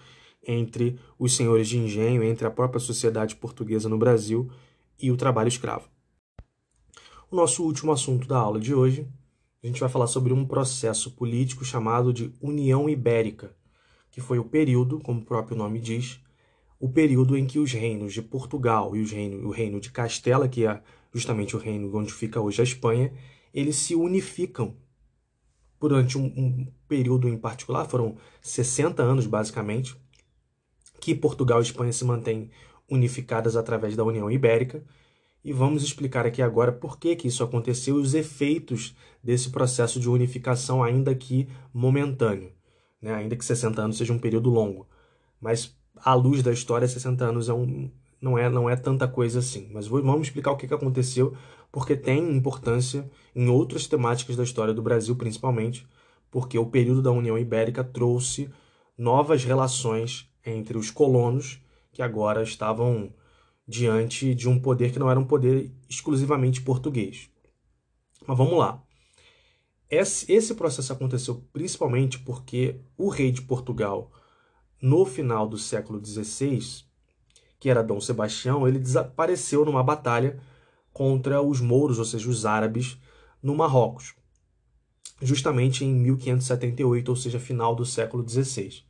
entre 0.46 0.98
os 1.18 1.34
senhores 1.34 1.68
de 1.68 1.78
engenho, 1.78 2.22
entre 2.22 2.46
a 2.46 2.50
própria 2.50 2.78
sociedade 2.78 3.34
portuguesa 3.34 3.88
no 3.88 3.98
Brasil 3.98 4.48
e 5.00 5.10
o 5.10 5.16
trabalho 5.16 5.48
escravo. 5.48 5.88
O 7.30 7.36
nosso 7.36 7.64
último 7.64 7.90
assunto 7.90 8.28
da 8.28 8.38
aula 8.38 8.60
de 8.60 8.72
hoje, 8.72 9.08
a 9.62 9.66
gente 9.66 9.80
vai 9.80 9.88
falar 9.88 10.06
sobre 10.06 10.32
um 10.32 10.44
processo 10.44 11.10
político 11.12 11.64
chamado 11.64 12.12
de 12.12 12.32
União 12.40 12.88
Ibérica, 12.88 13.54
que 14.10 14.20
foi 14.20 14.38
o 14.38 14.44
período, 14.44 15.00
como 15.00 15.20
o 15.20 15.24
próprio 15.24 15.56
nome 15.56 15.80
diz, 15.80 16.20
o 16.78 16.88
período 16.88 17.36
em 17.36 17.46
que 17.46 17.58
os 17.58 17.72
reinos 17.72 18.12
de 18.12 18.22
Portugal 18.22 18.94
e 18.94 19.00
os 19.00 19.10
reino, 19.10 19.48
o 19.48 19.50
reino 19.50 19.80
de 19.80 19.90
Castela, 19.90 20.48
que 20.48 20.66
é 20.66 20.82
justamente 21.12 21.54
o 21.54 21.58
reino 21.58 21.94
onde 21.96 22.12
fica 22.12 22.40
hoje 22.40 22.60
a 22.60 22.64
Espanha, 22.64 23.12
eles 23.52 23.76
se 23.76 23.94
unificam 23.94 24.76
durante 25.78 26.16
um, 26.16 26.24
um 26.24 26.72
período 26.88 27.28
em 27.28 27.36
particular, 27.36 27.88
foram 27.88 28.16
60 28.40 29.02
anos 29.02 29.26
basicamente, 29.26 29.96
que 31.00 31.14
Portugal 31.14 31.58
e 31.58 31.64
Espanha 31.64 31.92
se 31.92 32.04
mantêm 32.04 32.50
unificadas 32.88 33.56
através 33.56 33.96
da 33.96 34.04
União 34.04 34.30
Ibérica. 34.30 34.84
E 35.44 35.52
vamos 35.52 35.82
explicar 35.82 36.24
aqui 36.24 36.40
agora 36.40 36.70
por 36.70 36.98
que, 36.98 37.16
que 37.16 37.26
isso 37.26 37.42
aconteceu 37.42 37.98
e 37.98 38.00
os 38.00 38.14
efeitos 38.14 38.94
desse 39.22 39.50
processo 39.50 39.98
de 39.98 40.08
unificação, 40.08 40.84
ainda 40.84 41.12
que 41.16 41.48
momentâneo. 41.74 42.52
Né? 43.00 43.12
Ainda 43.12 43.34
que 43.34 43.44
60 43.44 43.82
anos 43.82 43.96
seja 43.96 44.12
um 44.12 44.18
período 44.20 44.50
longo. 44.50 44.86
Mas, 45.40 45.76
à 45.96 46.14
luz 46.14 46.44
da 46.44 46.52
história, 46.52 46.86
60 46.86 47.24
anos 47.24 47.48
é 47.48 47.52
um, 47.52 47.90
não, 48.22 48.38
é, 48.38 48.48
não 48.48 48.70
é 48.70 48.76
tanta 48.76 49.08
coisa 49.08 49.40
assim. 49.40 49.68
Mas 49.72 49.88
vamos 49.88 50.28
explicar 50.28 50.52
o 50.52 50.56
que, 50.56 50.68
que 50.68 50.74
aconteceu 50.74 51.36
porque 51.72 51.96
tem 51.96 52.34
importância 52.34 53.10
em 53.34 53.48
outras 53.48 53.88
temáticas 53.88 54.36
da 54.36 54.44
história 54.44 54.72
do 54.72 54.82
Brasil, 54.82 55.16
principalmente, 55.16 55.86
porque 56.30 56.56
o 56.58 56.66
período 56.66 57.02
da 57.02 57.10
União 57.10 57.36
Ibérica 57.36 57.82
trouxe 57.82 58.48
novas 58.96 59.44
relações 59.44 60.30
entre 60.46 60.78
os 60.78 60.90
colonos 60.90 61.60
que 61.92 62.00
agora 62.00 62.42
estavam 62.42 63.12
diante 63.66 64.34
de 64.34 64.48
um 64.48 64.58
poder 64.58 64.92
que 64.92 64.98
não 64.98 65.10
era 65.10 65.18
um 65.18 65.24
poder 65.24 65.72
exclusivamente 65.88 66.62
português. 66.62 67.28
Mas 68.26 68.38
vamos 68.38 68.58
lá. 68.58 68.82
Esse, 69.90 70.30
esse 70.32 70.54
processo 70.54 70.92
aconteceu 70.92 71.44
principalmente 71.52 72.18
porque 72.18 72.80
o 72.96 73.08
rei 73.08 73.30
de 73.32 73.42
Portugal, 73.42 74.10
no 74.80 75.04
final 75.04 75.46
do 75.46 75.58
século 75.58 76.02
XVI, 76.04 76.84
que 77.62 77.70
era 77.70 77.80
Dom 77.80 78.00
Sebastião, 78.00 78.66
ele 78.66 78.80
desapareceu 78.80 79.64
numa 79.64 79.84
batalha 79.84 80.36
contra 80.92 81.40
os 81.40 81.60
mouros, 81.60 82.00
ou 82.00 82.04
seja, 82.04 82.28
os 82.28 82.44
árabes, 82.44 82.98
no 83.40 83.54
Marrocos, 83.54 84.16
justamente 85.20 85.84
em 85.84 85.94
1578, 85.94 87.08
ou 87.08 87.14
seja, 87.14 87.38
final 87.38 87.72
do 87.72 87.86
século 87.86 88.28
XVI. 88.28 88.82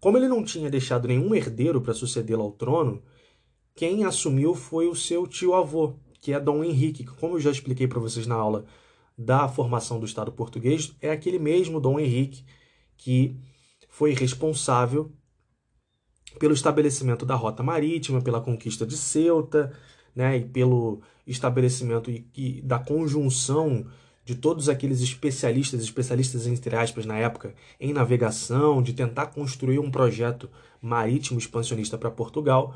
Como 0.00 0.18
ele 0.18 0.26
não 0.26 0.42
tinha 0.42 0.68
deixado 0.68 1.06
nenhum 1.06 1.32
herdeiro 1.32 1.80
para 1.80 1.94
sucedê-lo 1.94 2.42
ao 2.42 2.50
trono, 2.50 3.04
quem 3.72 4.04
assumiu 4.04 4.52
foi 4.52 4.88
o 4.88 4.96
seu 4.96 5.24
tio-avô, 5.24 5.94
que 6.20 6.32
é 6.32 6.40
Dom 6.40 6.64
Henrique, 6.64 7.04
que, 7.04 7.14
como 7.20 7.36
eu 7.36 7.40
já 7.40 7.52
expliquei 7.52 7.86
para 7.86 8.00
vocês 8.00 8.26
na 8.26 8.34
aula 8.34 8.64
da 9.16 9.46
formação 9.46 10.00
do 10.00 10.06
Estado 10.06 10.32
português, 10.32 10.92
é 11.00 11.12
aquele 11.12 11.38
mesmo 11.38 11.78
Dom 11.78 12.00
Henrique 12.00 12.44
que 12.96 13.36
foi 13.88 14.12
responsável 14.12 15.12
pelo 16.38 16.54
estabelecimento 16.54 17.26
da 17.26 17.34
rota 17.34 17.62
marítima, 17.62 18.20
pela 18.20 18.40
conquista 18.40 18.86
de 18.86 18.96
Ceuta, 18.96 19.72
né, 20.14 20.38
e 20.38 20.44
pelo 20.44 21.00
estabelecimento 21.26 22.10
e, 22.10 22.26
e 22.36 22.62
da 22.62 22.78
conjunção 22.78 23.86
de 24.24 24.34
todos 24.34 24.68
aqueles 24.68 25.00
especialistas, 25.00 25.82
especialistas 25.82 26.46
entre 26.46 26.76
aspas 26.76 27.06
na 27.06 27.16
época, 27.16 27.54
em 27.80 27.92
navegação, 27.92 28.82
de 28.82 28.92
tentar 28.92 29.28
construir 29.28 29.78
um 29.78 29.90
projeto 29.90 30.50
marítimo 30.82 31.38
expansionista 31.38 31.96
para 31.96 32.10
Portugal. 32.10 32.74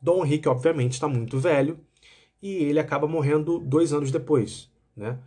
Dom 0.00 0.24
Henrique, 0.24 0.48
obviamente, 0.48 0.92
está 0.92 1.08
muito 1.08 1.40
velho 1.40 1.78
e 2.40 2.54
ele 2.54 2.78
acaba 2.78 3.08
morrendo 3.08 3.58
dois 3.58 3.92
anos 3.92 4.12
depois. 4.12 4.70
Né? 4.96 5.18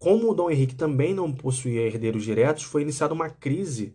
Como 0.00 0.34
Dom 0.34 0.50
Henrique 0.50 0.74
também 0.74 1.14
não 1.14 1.32
possuía 1.32 1.82
herdeiros 1.82 2.24
diretos, 2.24 2.64
foi 2.64 2.82
iniciada 2.82 3.14
uma 3.14 3.30
crise 3.30 3.94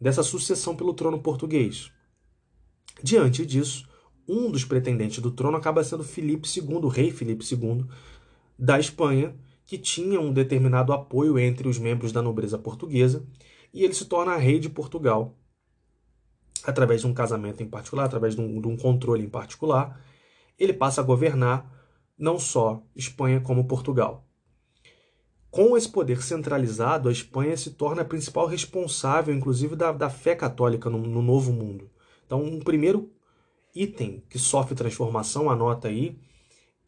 dessa 0.00 0.22
sucessão 0.24 0.74
pelo 0.74 0.94
trono 0.94 1.20
português. 1.20 1.92
Diante 3.04 3.44
disso, 3.44 3.86
um 4.26 4.50
dos 4.50 4.64
pretendentes 4.64 5.18
do 5.18 5.30
trono 5.30 5.58
acaba 5.58 5.84
sendo 5.84 6.02
Filipe 6.02 6.48
II, 6.48 6.76
o 6.76 6.88
rei 6.88 7.10
Filipe 7.10 7.44
II 7.44 7.84
da 8.58 8.80
Espanha, 8.80 9.36
que 9.66 9.76
tinha 9.76 10.18
um 10.18 10.32
determinado 10.32 10.90
apoio 10.90 11.38
entre 11.38 11.68
os 11.68 11.78
membros 11.78 12.12
da 12.12 12.22
nobreza 12.22 12.56
portuguesa, 12.56 13.22
e 13.74 13.84
ele 13.84 13.92
se 13.92 14.06
torna 14.06 14.38
rei 14.38 14.58
de 14.58 14.70
Portugal 14.70 15.36
através 16.64 17.02
de 17.02 17.06
um 17.06 17.12
casamento 17.12 17.62
em 17.62 17.68
particular, 17.68 18.06
através 18.06 18.34
de 18.34 18.40
um, 18.40 18.58
de 18.58 18.68
um 18.68 18.74
controle 18.74 19.22
em 19.22 19.28
particular, 19.28 20.00
ele 20.58 20.72
passa 20.72 21.02
a 21.02 21.04
governar 21.04 21.70
não 22.16 22.38
só 22.38 22.82
Espanha 22.96 23.38
como 23.38 23.66
Portugal. 23.66 24.26
Com 25.50 25.76
esse 25.76 25.90
poder 25.90 26.22
centralizado, 26.22 27.10
a 27.10 27.12
Espanha 27.12 27.54
se 27.54 27.72
torna 27.72 28.00
a 28.00 28.06
principal 28.06 28.46
responsável, 28.46 29.34
inclusive, 29.34 29.76
da, 29.76 29.92
da 29.92 30.08
fé 30.08 30.34
católica 30.34 30.88
no, 30.88 30.96
no 30.96 31.20
Novo 31.20 31.52
Mundo. 31.52 31.90
Então, 32.24 32.42
um 32.42 32.60
primeiro 32.60 33.10
item 33.74 34.22
que 34.28 34.38
sofre 34.38 34.74
transformação, 34.74 35.50
anota 35.50 35.88
aí, 35.88 36.18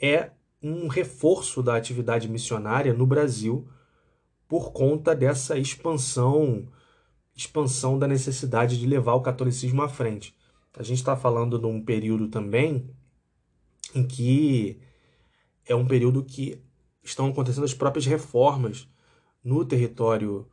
é 0.01 0.31
um 0.63 0.87
reforço 0.89 1.63
da 1.63 1.77
atividade 1.77 2.29
missionária 2.29 2.93
no 2.93 3.07
Brasil 3.07 3.69
por 4.49 4.73
conta 4.73 5.15
dessa 5.15 5.59
expansão, 5.59 6.69
expansão 7.35 7.99
da 7.99 8.07
necessidade 8.07 8.79
de 8.79 8.87
levar 8.87 9.15
o 9.15 9.21
catolicismo 9.21 9.83
à 9.83 9.89
frente. 9.89 10.35
A 10.79 10.83
gente 10.83 10.99
está 10.99 11.17
falando 11.17 11.59
de 11.59 11.67
um 11.67 11.83
período 11.83 12.29
também 12.29 12.91
em 13.95 14.07
que 14.07 14.79
é 15.65 15.75
um 15.75 15.87
período 15.87 16.23
que 16.23 16.63
estão 17.03 17.29
acontecendo 17.29 17.65
as 17.65 17.75
próprias 17.75 18.05
reformas 18.05 18.87
no 19.43 19.65
território 19.65 20.47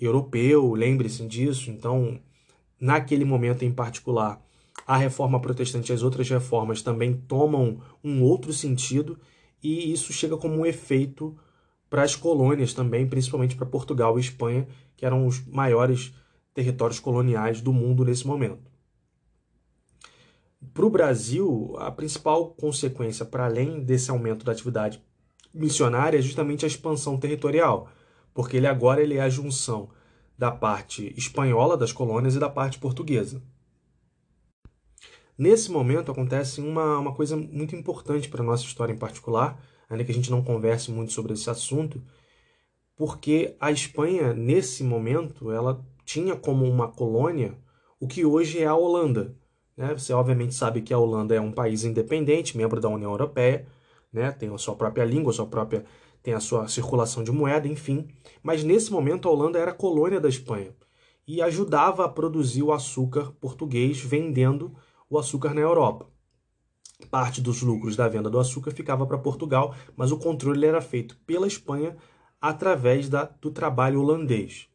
europeu, 0.00 0.72
lembre-se 0.72 1.26
disso. 1.26 1.70
Então, 1.70 2.20
naquele 2.84 3.24
momento 3.24 3.64
em 3.64 3.72
particular, 3.72 4.44
a 4.86 4.98
reforma 4.98 5.40
protestante 5.40 5.90
e 5.90 5.94
as 5.94 6.02
outras 6.02 6.28
reformas 6.28 6.82
também 6.82 7.14
tomam 7.14 7.80
um 8.02 8.22
outro 8.22 8.52
sentido 8.52 9.18
e 9.62 9.90
isso 9.90 10.12
chega 10.12 10.36
como 10.36 10.56
um 10.56 10.66
efeito 10.66 11.34
para 11.88 12.02
as 12.02 12.14
colônias 12.14 12.74
também, 12.74 13.06
principalmente 13.06 13.56
para 13.56 13.64
Portugal 13.64 14.18
e 14.18 14.20
Espanha, 14.20 14.68
que 14.98 15.06
eram 15.06 15.26
os 15.26 15.42
maiores 15.46 16.12
territórios 16.52 17.00
coloniais 17.00 17.62
do 17.62 17.72
mundo 17.72 18.04
nesse 18.04 18.26
momento. 18.26 18.70
Para 20.74 20.84
o 20.84 20.90
Brasil, 20.90 21.74
a 21.78 21.90
principal 21.90 22.50
consequência, 22.50 23.24
para 23.24 23.46
além 23.46 23.82
desse 23.82 24.10
aumento 24.10 24.44
da 24.44 24.52
atividade 24.52 25.02
missionária, 25.54 26.18
é 26.18 26.22
justamente 26.22 26.66
a 26.66 26.68
expansão 26.68 27.16
territorial, 27.16 27.88
porque 28.34 28.58
ele 28.58 28.66
agora 28.66 29.00
ele 29.00 29.14
é 29.14 29.22
a 29.22 29.28
junção 29.30 29.88
da 30.36 30.50
parte 30.50 31.12
espanhola 31.16 31.76
das 31.76 31.92
colônias 31.92 32.34
e 32.34 32.40
da 32.40 32.48
parte 32.48 32.78
portuguesa. 32.78 33.42
Nesse 35.36 35.70
momento 35.70 36.12
acontece 36.12 36.60
uma, 36.60 36.98
uma 36.98 37.12
coisa 37.12 37.36
muito 37.36 37.74
importante 37.74 38.28
para 38.28 38.42
a 38.42 38.46
nossa 38.46 38.64
história 38.64 38.92
em 38.92 38.98
particular, 38.98 39.60
ainda 39.88 40.04
que 40.04 40.12
a 40.12 40.14
gente 40.14 40.30
não 40.30 40.42
converse 40.42 40.90
muito 40.90 41.12
sobre 41.12 41.32
esse 41.32 41.50
assunto, 41.50 42.02
porque 42.96 43.56
a 43.58 43.72
Espanha, 43.72 44.32
nesse 44.32 44.84
momento, 44.84 45.50
ela 45.50 45.84
tinha 46.04 46.36
como 46.36 46.64
uma 46.64 46.88
colônia 46.88 47.58
o 47.98 48.06
que 48.06 48.24
hoje 48.24 48.60
é 48.60 48.66
a 48.66 48.74
Holanda. 48.74 49.34
Né? 49.76 49.92
Você 49.94 50.12
obviamente 50.12 50.54
sabe 50.54 50.82
que 50.82 50.92
a 50.92 50.98
Holanda 50.98 51.34
é 51.34 51.40
um 51.40 51.50
país 51.50 51.84
independente, 51.84 52.56
membro 52.56 52.80
da 52.80 52.88
União 52.88 53.10
Europeia, 53.10 53.66
né? 54.12 54.30
tem 54.30 54.52
a 54.52 54.58
sua 54.58 54.76
própria 54.76 55.04
língua, 55.04 55.32
a 55.32 55.34
sua 55.34 55.46
própria, 55.46 55.84
tem 56.24 56.32
a 56.32 56.40
sua 56.40 56.66
circulação 56.66 57.22
de 57.22 57.30
moeda, 57.30 57.68
enfim. 57.68 58.08
Mas 58.42 58.64
nesse 58.64 58.90
momento 58.90 59.28
a 59.28 59.30
Holanda 59.30 59.58
era 59.58 59.74
colônia 59.74 60.18
da 60.18 60.28
Espanha 60.28 60.74
e 61.28 61.42
ajudava 61.42 62.06
a 62.06 62.08
produzir 62.08 62.62
o 62.62 62.72
açúcar 62.72 63.30
português 63.32 64.00
vendendo 64.00 64.74
o 65.08 65.18
açúcar 65.18 65.52
na 65.52 65.60
Europa. 65.60 66.08
Parte 67.10 67.42
dos 67.42 67.60
lucros 67.60 67.94
da 67.94 68.08
venda 68.08 68.30
do 68.30 68.38
açúcar 68.38 68.70
ficava 68.70 69.06
para 69.06 69.18
Portugal, 69.18 69.74
mas 69.94 70.10
o 70.10 70.18
controle 70.18 70.64
era 70.64 70.80
feito 70.80 71.14
pela 71.26 71.46
Espanha 71.46 71.94
através 72.40 73.10
da, 73.10 73.24
do 73.24 73.50
trabalho 73.50 74.00
holandês. 74.00 74.66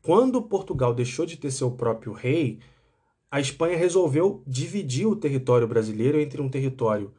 Quando 0.00 0.40
Portugal 0.40 0.94
deixou 0.94 1.26
de 1.26 1.36
ter 1.36 1.50
seu 1.50 1.70
próprio 1.72 2.14
rei, 2.14 2.60
a 3.30 3.40
Espanha 3.40 3.76
resolveu 3.76 4.42
dividir 4.46 5.06
o 5.06 5.16
território 5.16 5.68
brasileiro 5.68 6.18
entre 6.18 6.40
um 6.40 6.48
território 6.48 7.12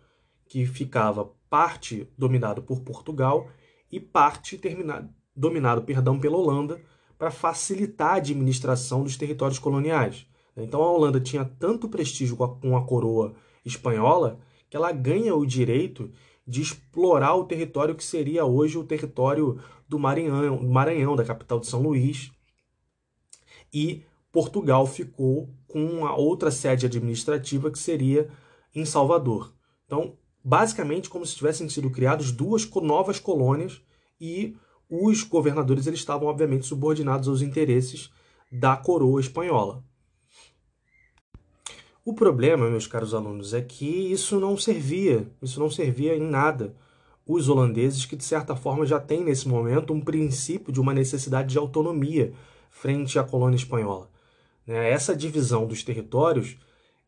que 0.47 0.65
ficava 0.65 1.31
parte 1.51 2.07
dominado 2.17 2.63
por 2.63 2.79
Portugal 2.79 3.49
e 3.91 3.99
parte 3.99 4.57
terminado, 4.57 5.13
dominado 5.35 5.81
perdão, 5.81 6.17
pela 6.17 6.37
Holanda, 6.37 6.81
para 7.17 7.29
facilitar 7.29 8.13
a 8.13 8.15
administração 8.15 9.03
dos 9.03 9.17
territórios 9.17 9.59
coloniais. 9.59 10.25
Então 10.55 10.81
a 10.81 10.89
Holanda 10.89 11.19
tinha 11.19 11.43
tanto 11.43 11.89
prestígio 11.89 12.37
com 12.37 12.77
a, 12.77 12.85
coroa 12.85 13.35
espanhola 13.65 14.39
que 14.69 14.77
ela 14.77 14.93
ganha 14.93 15.35
o 15.35 15.45
direito 15.45 16.09
de 16.47 16.61
explorar 16.61 17.35
o 17.35 17.43
território 17.43 17.95
que 17.95 18.03
seria 18.03 18.45
hoje 18.45 18.77
o 18.77 18.85
território 18.85 19.61
do 19.89 19.99
Maranhão, 19.99 20.63
Maranhão 20.63 21.17
da 21.17 21.25
capital 21.25 21.59
de 21.59 21.67
São 21.67 21.81
Luís. 21.81 22.31
E 23.73 24.05
Portugal 24.31 24.87
ficou 24.87 25.53
com 25.67 25.83
uma 25.83 26.15
outra 26.15 26.49
sede 26.49 26.85
administrativa 26.85 27.69
que 27.69 27.77
seria 27.77 28.29
em 28.73 28.85
Salvador. 28.85 29.53
Então, 29.85 30.17
basicamente, 30.43 31.09
como 31.09 31.25
se 31.25 31.35
tivessem 31.35 31.67
sido 31.69 31.89
criadas 31.89 32.31
duas 32.31 32.69
novas 32.69 33.19
colônias 33.19 33.81
e 34.19 34.55
os 34.89 35.23
governadores 35.23 35.87
eles 35.87 35.99
estavam 35.99 36.27
obviamente 36.27 36.65
subordinados 36.65 37.27
aos 37.27 37.41
interesses 37.41 38.11
da 38.51 38.75
coroa 38.75 39.21
espanhola. 39.21 39.83
O 42.03 42.13
problema, 42.13 42.69
meus 42.69 42.87
caros 42.87 43.13
alunos, 43.13 43.53
é 43.53 43.61
que 43.61 43.85
isso 43.85 44.39
não 44.39 44.57
servia, 44.57 45.31
isso 45.41 45.59
não 45.59 45.69
servia 45.69 46.15
em 46.15 46.21
nada. 46.21 46.75
Os 47.25 47.47
holandeses, 47.47 48.05
que 48.05 48.15
de 48.15 48.23
certa 48.23 48.55
forma 48.55 48.85
já 48.85 48.99
têm 48.99 49.23
nesse 49.23 49.47
momento 49.47 49.93
um 49.93 50.01
princípio 50.01 50.73
de 50.73 50.81
uma 50.81 50.93
necessidade 50.93 51.49
de 51.49 51.59
autonomia 51.59 52.33
frente 52.71 53.19
à 53.19 53.23
colônia 53.23 53.55
espanhola. 53.55 54.09
Né? 54.65 54.89
Essa 54.89 55.15
divisão 55.15 55.67
dos 55.67 55.83
territórios, 55.83 56.57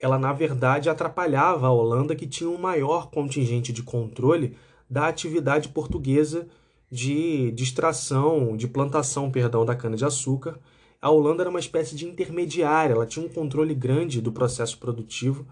ela 0.04 0.20
na 0.20 0.34
verdade 0.34 0.90
atrapalhava 0.90 1.68
a 1.68 1.72
Holanda, 1.72 2.16
que 2.16 2.28
tinha 2.28 2.50
um 2.50 2.58
maior 2.58 3.10
contingente 3.10 3.72
de 3.72 3.82
controle 3.82 4.56
da 4.90 5.08
atividade 5.08 5.70
portuguesa 5.70 6.48
de, 6.92 7.54
extração, 7.58 8.56
de 8.56 8.68
plantação, 8.68 9.32
perdão, 9.32 9.66
da 9.66 9.76
cana-de-açúcar 9.76 10.60
a 11.04 11.10
Holanda 11.10 11.44
era 11.44 11.50
uma 11.50 11.60
espécie 11.60 11.98
de 11.98 12.08
intermediária, 12.08 12.94
ela 12.94 13.06
tinha 13.06 13.26
um 13.26 13.28
controle 13.28 13.76
grande 13.76 14.22
do 14.22 14.32
processo 14.32 14.78
produtivo, 14.78 15.46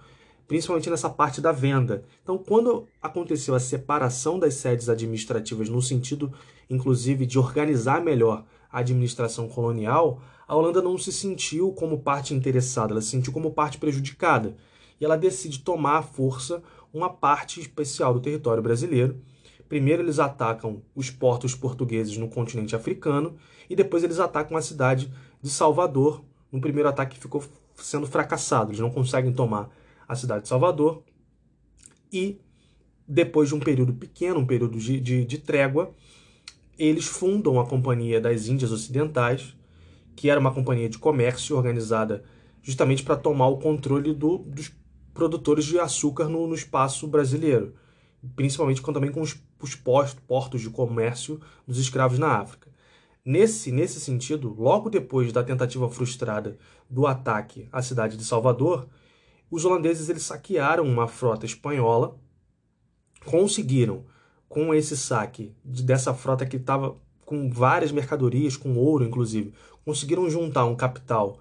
principalmente 0.48 0.90
nessa 0.90 1.10
parte 1.10 1.42
da 1.42 1.52
venda. 1.52 2.06
Então, 2.24 2.38
quando 2.38 2.88
aconteceu 3.02 3.54
a 3.54 3.60
separação 3.60 4.40
das 4.40 4.54
sedes 4.54 4.88
administrativas, 4.88 5.68
no 5.68 5.82
sentido, 5.82 6.32
inclusive, 6.70 7.26
de 7.26 7.38
organizar 7.38 8.02
melhor 8.02 8.46
a 8.72 8.80
administração 8.80 9.50
colonial, 9.50 10.22
a 10.52 10.56
Holanda 10.56 10.82
não 10.82 10.98
se 10.98 11.14
sentiu 11.14 11.72
como 11.72 12.00
parte 12.00 12.34
interessada, 12.34 12.92
ela 12.92 13.02
se 13.02 13.08
sentiu 13.08 13.32
como 13.32 13.52
parte 13.52 13.78
prejudicada. 13.78 14.56
E 15.00 15.06
ela 15.06 15.18
decide 15.18 15.60
tomar 15.60 15.98
à 16.00 16.02
força 16.02 16.62
uma 16.94 17.10
parte 17.10 17.62
especial 17.62 18.14
do 18.14 18.20
território 18.20 18.62
brasileiro, 18.62 19.22
Primeiro 19.72 20.02
eles 20.02 20.20
atacam 20.20 20.82
os 20.94 21.10
portos 21.10 21.56
portugueses 21.56 22.18
no 22.18 22.28
continente 22.28 22.76
africano 22.76 23.38
e 23.70 23.76
depois 23.78 24.04
eles 24.04 24.20
atacam 24.20 24.58
a 24.58 24.62
cidade 24.62 25.10
de 25.42 25.50
Salvador. 25.50 26.22
No 26.52 26.60
primeiro 26.60 26.90
ataque 26.90 27.18
ficou 27.18 27.42
sendo 27.76 28.06
fracassado, 28.06 28.72
eles 28.72 28.82
não 28.82 28.92
conseguem 28.92 29.32
tomar 29.32 29.70
a 30.06 30.14
cidade 30.14 30.42
de 30.42 30.50
Salvador. 30.50 31.02
E 32.12 32.42
depois 33.08 33.48
de 33.48 33.56
um 33.56 33.62
período 33.62 33.94
pequeno, 33.94 34.42
um 34.42 34.46
período 34.46 34.78
de, 34.78 35.00
de, 35.00 35.24
de 35.24 35.38
trégua, 35.38 35.96
eles 36.78 37.06
fundam 37.06 37.58
a 37.58 37.66
Companhia 37.66 38.20
das 38.20 38.50
Índias 38.50 38.74
Ocidentais, 38.74 39.56
que 40.16 40.30
era 40.30 40.40
uma 40.40 40.54
companhia 40.54 40.90
de 40.90 40.98
comércio 40.98 41.56
organizada 41.56 42.24
justamente 42.62 43.04
para 43.04 43.16
tomar 43.16 43.48
o 43.48 43.58
controle 43.58 44.14
do, 44.14 44.38
dos 44.40 44.72
produtores 45.14 45.66
de 45.66 45.80
açúcar 45.80 46.26
no, 46.26 46.48
no, 46.48 46.56
espaço 46.56 47.08
brasileiro, 47.08 47.74
principalmente 48.36 48.82
com, 48.82 48.94
também 48.94 49.12
com 49.12 49.22
os, 49.22 49.36
os 49.60 49.76
portos 49.76 50.62
de 50.62 50.70
comércio 50.70 51.40
dos 51.68 51.80
escravos 51.80 52.20
na 52.20 52.38
África. 52.38 52.70
Nesse, 53.24 53.72
nesse 53.72 54.00
sentido, 54.00 54.56
logo 54.58 54.90
depois 54.90 55.32
da 55.32 55.44
tentativa 55.44 55.90
frustrada 55.90 56.58
do 56.90 57.06
ataque 57.06 57.68
à 57.72 57.82
cidade 57.82 58.18
de 58.18 58.24
Salvador, 58.24 58.88
os 59.50 59.66
holandeses 59.66 60.10
eles 60.10 60.24
saquearam 60.24 60.84
uma 60.84 61.08
frota 61.08 61.46
espanhola, 61.46 62.18
conseguiram, 63.26 64.06
com 64.50 64.74
esse 64.74 64.98
saque 64.98 65.56
dessa 65.64 66.14
frota 66.14 66.46
que 66.46 66.58
estava 66.58 66.98
com 67.32 67.50
várias 67.50 67.94
mercadorias, 67.94 68.58
com 68.58 68.76
ouro 68.76 69.06
inclusive, 69.06 69.54
conseguiram 69.86 70.30
juntar 70.30 70.66
um 70.66 70.76
capital 70.76 71.40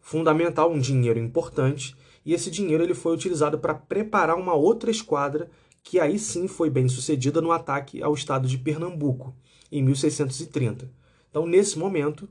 fundamental, 0.00 0.72
um 0.72 0.78
dinheiro 0.78 1.18
importante, 1.18 1.94
e 2.24 2.32
esse 2.32 2.50
dinheiro 2.50 2.82
ele 2.82 2.94
foi 2.94 3.12
utilizado 3.12 3.58
para 3.58 3.74
preparar 3.74 4.36
uma 4.38 4.54
outra 4.54 4.90
esquadra 4.90 5.50
que 5.82 6.00
aí 6.00 6.18
sim 6.18 6.48
foi 6.48 6.70
bem 6.70 6.88
sucedida 6.88 7.42
no 7.42 7.52
ataque 7.52 8.02
ao 8.02 8.14
estado 8.14 8.48
de 8.48 8.56
Pernambuco, 8.56 9.34
em 9.70 9.82
1630. 9.82 10.90
Então, 11.28 11.46
nesse 11.46 11.78
momento, 11.78 12.26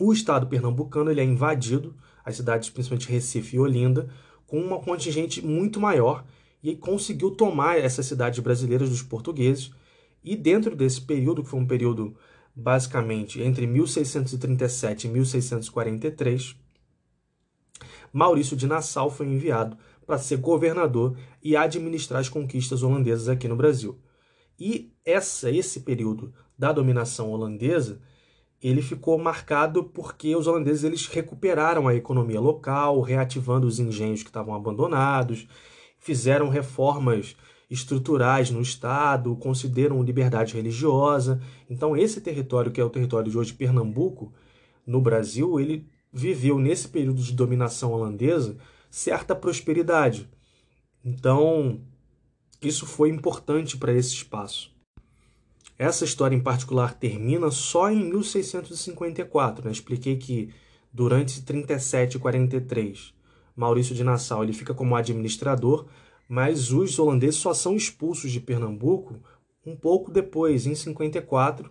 o 0.00 0.12
estado 0.12 0.48
pernambucano 0.48 1.12
ele 1.12 1.20
é 1.20 1.24
invadido, 1.24 1.94
as 2.24 2.34
cidades 2.34 2.70
principalmente 2.70 3.08
Recife 3.08 3.54
e 3.54 3.60
Olinda, 3.60 4.10
com 4.48 4.60
uma 4.60 4.80
contingente 4.80 5.46
muito 5.46 5.78
maior 5.80 6.24
e 6.60 6.74
conseguiu 6.74 7.30
tomar 7.30 7.78
essas 7.78 8.04
cidades 8.06 8.40
brasileiras 8.40 8.90
dos 8.90 9.00
portugueses. 9.02 9.70
E 10.22 10.36
dentro 10.36 10.74
desse 10.74 11.00
período, 11.00 11.42
que 11.42 11.48
foi 11.48 11.60
um 11.60 11.66
período 11.66 12.16
basicamente 12.54 13.40
entre 13.40 13.66
1637 13.66 15.06
e 15.06 15.10
1643, 15.10 16.56
Maurício 18.12 18.56
de 18.56 18.66
Nassau 18.66 19.10
foi 19.10 19.26
enviado 19.26 19.76
para 20.06 20.18
ser 20.18 20.38
governador 20.38 21.16
e 21.42 21.56
administrar 21.56 22.20
as 22.20 22.28
conquistas 22.28 22.82
holandesas 22.82 23.28
aqui 23.28 23.46
no 23.46 23.56
Brasil. 23.56 23.98
E 24.58 24.92
essa, 25.04 25.50
esse 25.50 25.80
período 25.80 26.32
da 26.58 26.72
dominação 26.72 27.30
holandesa, 27.30 28.00
ele 28.60 28.82
ficou 28.82 29.16
marcado 29.18 29.84
porque 29.84 30.34
os 30.34 30.46
holandeses 30.46 30.82
eles 30.82 31.06
recuperaram 31.06 31.86
a 31.86 31.94
economia 31.94 32.40
local, 32.40 33.00
reativando 33.00 33.66
os 33.66 33.78
engenhos 33.78 34.22
que 34.22 34.30
estavam 34.30 34.54
abandonados, 34.54 35.46
fizeram 35.98 36.48
reformas 36.48 37.36
estruturais 37.70 38.50
no 38.50 38.60
Estado, 38.60 39.36
consideram 39.36 40.02
liberdade 40.02 40.54
religiosa. 40.54 41.40
Então, 41.68 41.96
esse 41.96 42.20
território, 42.20 42.72
que 42.72 42.80
é 42.80 42.84
o 42.84 42.90
território 42.90 43.30
de 43.30 43.36
hoje 43.36 43.52
Pernambuco, 43.52 44.32
no 44.86 45.00
Brasil, 45.00 45.60
ele 45.60 45.86
viveu 46.12 46.58
nesse 46.58 46.88
período 46.88 47.22
de 47.22 47.32
dominação 47.32 47.92
holandesa 47.92 48.56
certa 48.90 49.34
prosperidade. 49.34 50.28
Então, 51.04 51.80
isso 52.62 52.86
foi 52.86 53.10
importante 53.10 53.76
para 53.76 53.92
esse 53.92 54.14
espaço. 54.14 54.72
Essa 55.78 56.04
história 56.04 56.34
em 56.34 56.40
particular 56.40 56.94
termina 56.94 57.50
só 57.50 57.90
em 57.90 58.10
1654. 58.10 59.64
Né? 59.64 59.70
Expliquei 59.70 60.16
que 60.16 60.50
durante 60.92 61.42
37 61.42 62.16
e 62.16 62.18
43, 62.18 63.14
Maurício 63.54 63.94
de 63.94 64.02
Nassau 64.02 64.42
ele 64.42 64.52
fica 64.52 64.74
como 64.74 64.96
administrador, 64.96 65.86
mas 66.28 66.70
os 66.70 66.98
holandeses 66.98 67.40
só 67.40 67.54
são 67.54 67.74
expulsos 67.74 68.30
de 68.30 68.38
Pernambuco 68.38 69.20
um 69.64 69.74
pouco 69.74 70.10
depois, 70.10 70.66
em 70.66 70.74
54, 70.74 71.70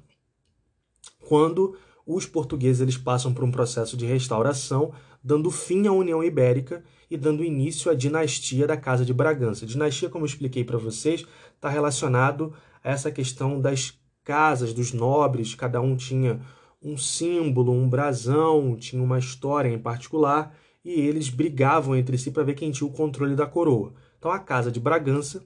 quando 1.20 1.78
os 2.06 2.26
portugueses 2.26 2.82
eles 2.82 2.98
passam 2.98 3.34
por 3.34 3.44
um 3.44 3.52
processo 3.52 3.98
de 3.98 4.06
restauração, 4.06 4.94
dando 5.24 5.52
fim 5.52 5.88
à 5.88 5.92
União 5.92 6.24
Ibérica 6.24 6.84
e 7.10 7.18
dando 7.18 7.44
início 7.44 7.92
à 7.92 7.94
dinastia 7.94 8.66
da 8.66 8.78
Casa 8.78 9.04
de 9.04 9.14
Bragança. 9.14 9.66
A 9.66 9.68
dinastia, 9.68 10.10
como 10.10 10.24
eu 10.24 10.28
expliquei 10.28 10.64
para 10.64 10.78
vocês, 10.78 11.26
está 11.56 11.70
relacionado 11.70 12.54
a 12.84 12.92
essa 12.92 13.12
questão 13.12 13.60
das 13.60 13.98
casas, 14.24 14.74
dos 14.74 14.94
nobres, 14.94 15.56
cada 15.56 15.82
um 15.82 15.96
tinha 15.96 16.40
um 16.82 16.98
símbolo, 16.98 17.72
um 17.72 17.90
brasão, 17.90 18.76
tinha 18.78 19.02
uma 19.02 19.20
história 19.20 19.70
em 19.70 19.80
particular, 19.80 20.56
e 20.84 20.92
eles 20.92 21.30
brigavam 21.30 21.96
entre 21.96 22.18
si 22.18 22.32
para 22.32 22.44
ver 22.44 22.54
quem 22.54 22.72
tinha 22.72 22.88
o 22.88 22.94
controle 22.94 23.36
da 23.36 23.46
coroa. 23.46 23.94
Então 24.18 24.32
a 24.32 24.40
Casa 24.40 24.72
de 24.72 24.80
Bragança, 24.80 25.44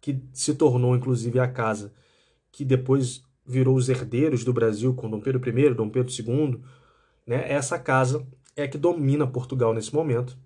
que 0.00 0.22
se 0.32 0.54
tornou 0.54 0.96
inclusive 0.96 1.38
a 1.38 1.48
casa 1.48 1.92
que 2.50 2.64
depois 2.64 3.22
virou 3.46 3.76
os 3.76 3.88
herdeiros 3.88 4.44
do 4.44 4.52
Brasil 4.52 4.94
com 4.94 5.10
Dom 5.10 5.20
Pedro 5.20 5.40
I, 5.48 5.74
Dom 5.74 5.88
Pedro 5.88 6.12
II, 6.12 6.60
né? 7.26 7.50
Essa 7.50 7.78
casa 7.78 8.26
é 8.54 8.68
que 8.68 8.76
domina 8.76 9.26
Portugal 9.26 9.72
nesse 9.72 9.94
momento, 9.94 10.36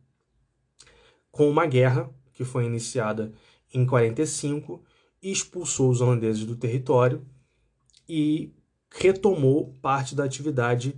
com 1.30 1.50
uma 1.50 1.66
guerra 1.66 2.08
que 2.32 2.44
foi 2.44 2.64
iniciada 2.64 3.32
em 3.74 3.84
45 3.84 4.82
e 5.22 5.30
expulsou 5.30 5.90
os 5.90 6.00
holandeses 6.00 6.46
do 6.46 6.56
território 6.56 7.26
e 8.08 8.54
retomou 8.90 9.74
parte 9.82 10.14
da 10.14 10.24
atividade 10.24 10.96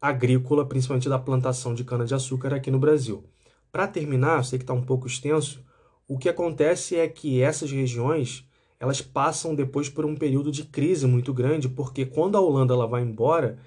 agrícola, 0.00 0.66
principalmente 0.66 1.08
da 1.08 1.18
plantação 1.18 1.74
de 1.74 1.84
cana-de-açúcar 1.84 2.54
aqui 2.54 2.70
no 2.70 2.78
Brasil. 2.78 3.24
Para 3.70 3.86
terminar, 3.86 4.38
eu 4.38 4.44
sei 4.44 4.58
que 4.58 4.62
está 4.62 4.72
um 4.72 4.82
pouco 4.82 5.06
extenso, 5.06 5.64
o 6.06 6.16
que 6.18 6.28
acontece 6.28 6.96
é 6.96 7.06
que 7.06 7.42
essas 7.42 7.70
regiões 7.70 8.48
elas 8.80 9.02
passam 9.02 9.54
depois 9.54 9.88
por 9.88 10.06
um 10.06 10.14
período 10.14 10.52
de 10.52 10.64
crise 10.64 11.06
muito 11.06 11.34
grande, 11.34 11.68
porque 11.68 12.06
quando 12.06 12.36
a 12.36 12.40
Holanda 12.40 12.72
ela 12.72 12.86
vai 12.86 13.02
embora, 13.02 13.58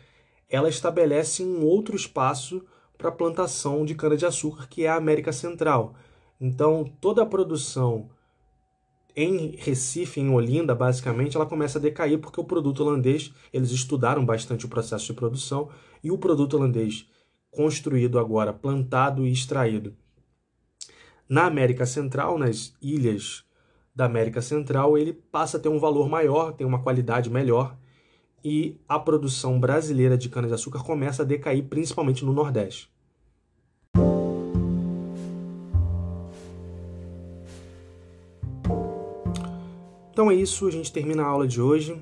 ela 0.50 0.70
estabelece 0.70 1.44
um 1.44 1.66
outro 1.66 1.96
espaço 1.96 2.64
para 2.98 3.10
a 3.10 3.12
plantação 3.12 3.86
de 3.86 3.96
cana-de-açúcar, 3.96 4.68
que 4.70 4.86
é 4.86 4.90
a 4.90 4.96
América 4.96 5.34
Central. 5.34 5.96
Então, 6.40 6.86
toda 7.02 7.24
a 7.24 7.26
produção 7.26 8.10
em 9.16 9.56
Recife, 9.58 10.20
em 10.20 10.30
Olinda, 10.30 10.74
basicamente, 10.74 11.36
ela 11.36 11.46
começa 11.46 11.78
a 11.78 11.82
decair 11.82 12.20
porque 12.20 12.40
o 12.40 12.46
produto 12.46 12.82
holandês, 12.82 13.34
eles 13.52 13.72
estudaram 13.72 14.26
bastante 14.26 14.66
o 14.66 14.70
processo 14.70 15.08
de 15.08 15.14
produção 15.14 15.70
e 16.04 16.12
o 16.12 16.18
produto 16.18 16.56
holandês 16.56 17.08
construído 17.50 18.18
agora, 18.18 18.54
plantado 18.54 19.26
e 19.26 19.32
extraído 19.32 19.94
na 21.32 21.46
América 21.46 21.86
Central, 21.86 22.38
nas 22.38 22.74
ilhas 22.82 23.46
da 23.96 24.04
América 24.04 24.42
Central, 24.42 24.98
ele 24.98 25.14
passa 25.14 25.56
a 25.56 25.60
ter 25.62 25.70
um 25.70 25.80
valor 25.80 26.10
maior, 26.10 26.52
tem 26.52 26.68
uma 26.68 26.84
qualidade 26.84 27.30
melhor 27.30 27.78
e 28.44 28.78
a 28.86 29.00
produção 29.00 29.58
brasileira 29.58 30.18
de 30.18 30.28
cana-de-açúcar 30.28 30.84
começa 30.84 31.24
a 31.24 31.26
decair, 31.26 31.64
principalmente 31.70 32.26
no 32.26 32.34
Nordeste. 32.34 32.92
Então 40.22 40.30
é 40.30 40.36
isso, 40.36 40.68
a 40.68 40.72
gente 40.72 40.94
termina 40.94 41.24
a 41.24 41.26
aula 41.26 41.48
de 41.48 41.60
hoje. 41.60 42.00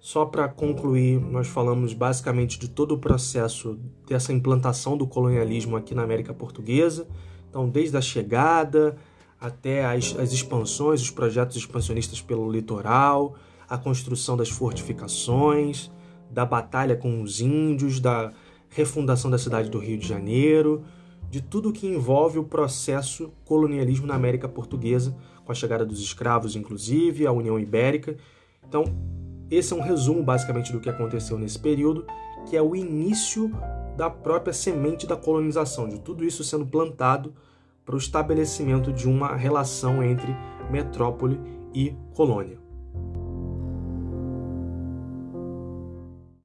Só 0.00 0.24
para 0.26 0.48
concluir, 0.48 1.20
nós 1.20 1.46
falamos 1.46 1.94
basicamente 1.94 2.58
de 2.58 2.68
todo 2.68 2.96
o 2.96 2.98
processo 2.98 3.78
dessa 4.04 4.32
implantação 4.32 4.96
do 4.96 5.06
colonialismo 5.06 5.76
aqui 5.76 5.94
na 5.94 6.02
América 6.02 6.34
Portuguesa. 6.34 7.06
Então, 7.48 7.68
desde 7.68 7.96
a 7.96 8.00
chegada 8.00 8.96
até 9.40 9.84
as, 9.84 10.18
as 10.18 10.32
expansões, 10.32 11.00
os 11.00 11.12
projetos 11.12 11.56
expansionistas 11.56 12.20
pelo 12.20 12.50
litoral, 12.50 13.36
a 13.68 13.78
construção 13.78 14.36
das 14.36 14.48
fortificações, 14.48 15.88
da 16.28 16.44
batalha 16.44 16.96
com 16.96 17.22
os 17.22 17.40
índios, 17.40 18.00
da 18.00 18.32
refundação 18.68 19.30
da 19.30 19.38
cidade 19.38 19.70
do 19.70 19.78
Rio 19.78 19.98
de 19.98 20.08
Janeiro, 20.08 20.82
de 21.30 21.40
tudo 21.40 21.72
que 21.72 21.86
envolve 21.86 22.40
o 22.40 22.44
processo 22.44 23.32
colonialismo 23.44 24.04
na 24.04 24.16
América 24.16 24.48
Portuguesa, 24.48 25.16
com 25.46 25.52
a 25.52 25.54
chegada 25.54 25.86
dos 25.86 26.00
escravos, 26.00 26.56
inclusive, 26.56 27.26
a 27.26 27.32
União 27.32 27.58
Ibérica. 27.58 28.16
Então, 28.68 28.84
esse 29.50 29.72
é 29.72 29.76
um 29.76 29.80
resumo 29.80 30.22
basicamente 30.22 30.72
do 30.72 30.80
que 30.80 30.90
aconteceu 30.90 31.38
nesse 31.38 31.58
período, 31.58 32.04
que 32.50 32.56
é 32.56 32.60
o 32.60 32.74
início 32.74 33.50
da 33.96 34.10
própria 34.10 34.52
semente 34.52 35.06
da 35.06 35.16
colonização, 35.16 35.88
de 35.88 36.00
tudo 36.00 36.24
isso 36.24 36.44
sendo 36.44 36.66
plantado 36.66 37.32
para 37.84 37.94
o 37.94 37.98
estabelecimento 37.98 38.92
de 38.92 39.08
uma 39.08 39.36
relação 39.36 40.02
entre 40.02 40.34
metrópole 40.70 41.40
e 41.72 41.94
colônia. 42.12 42.65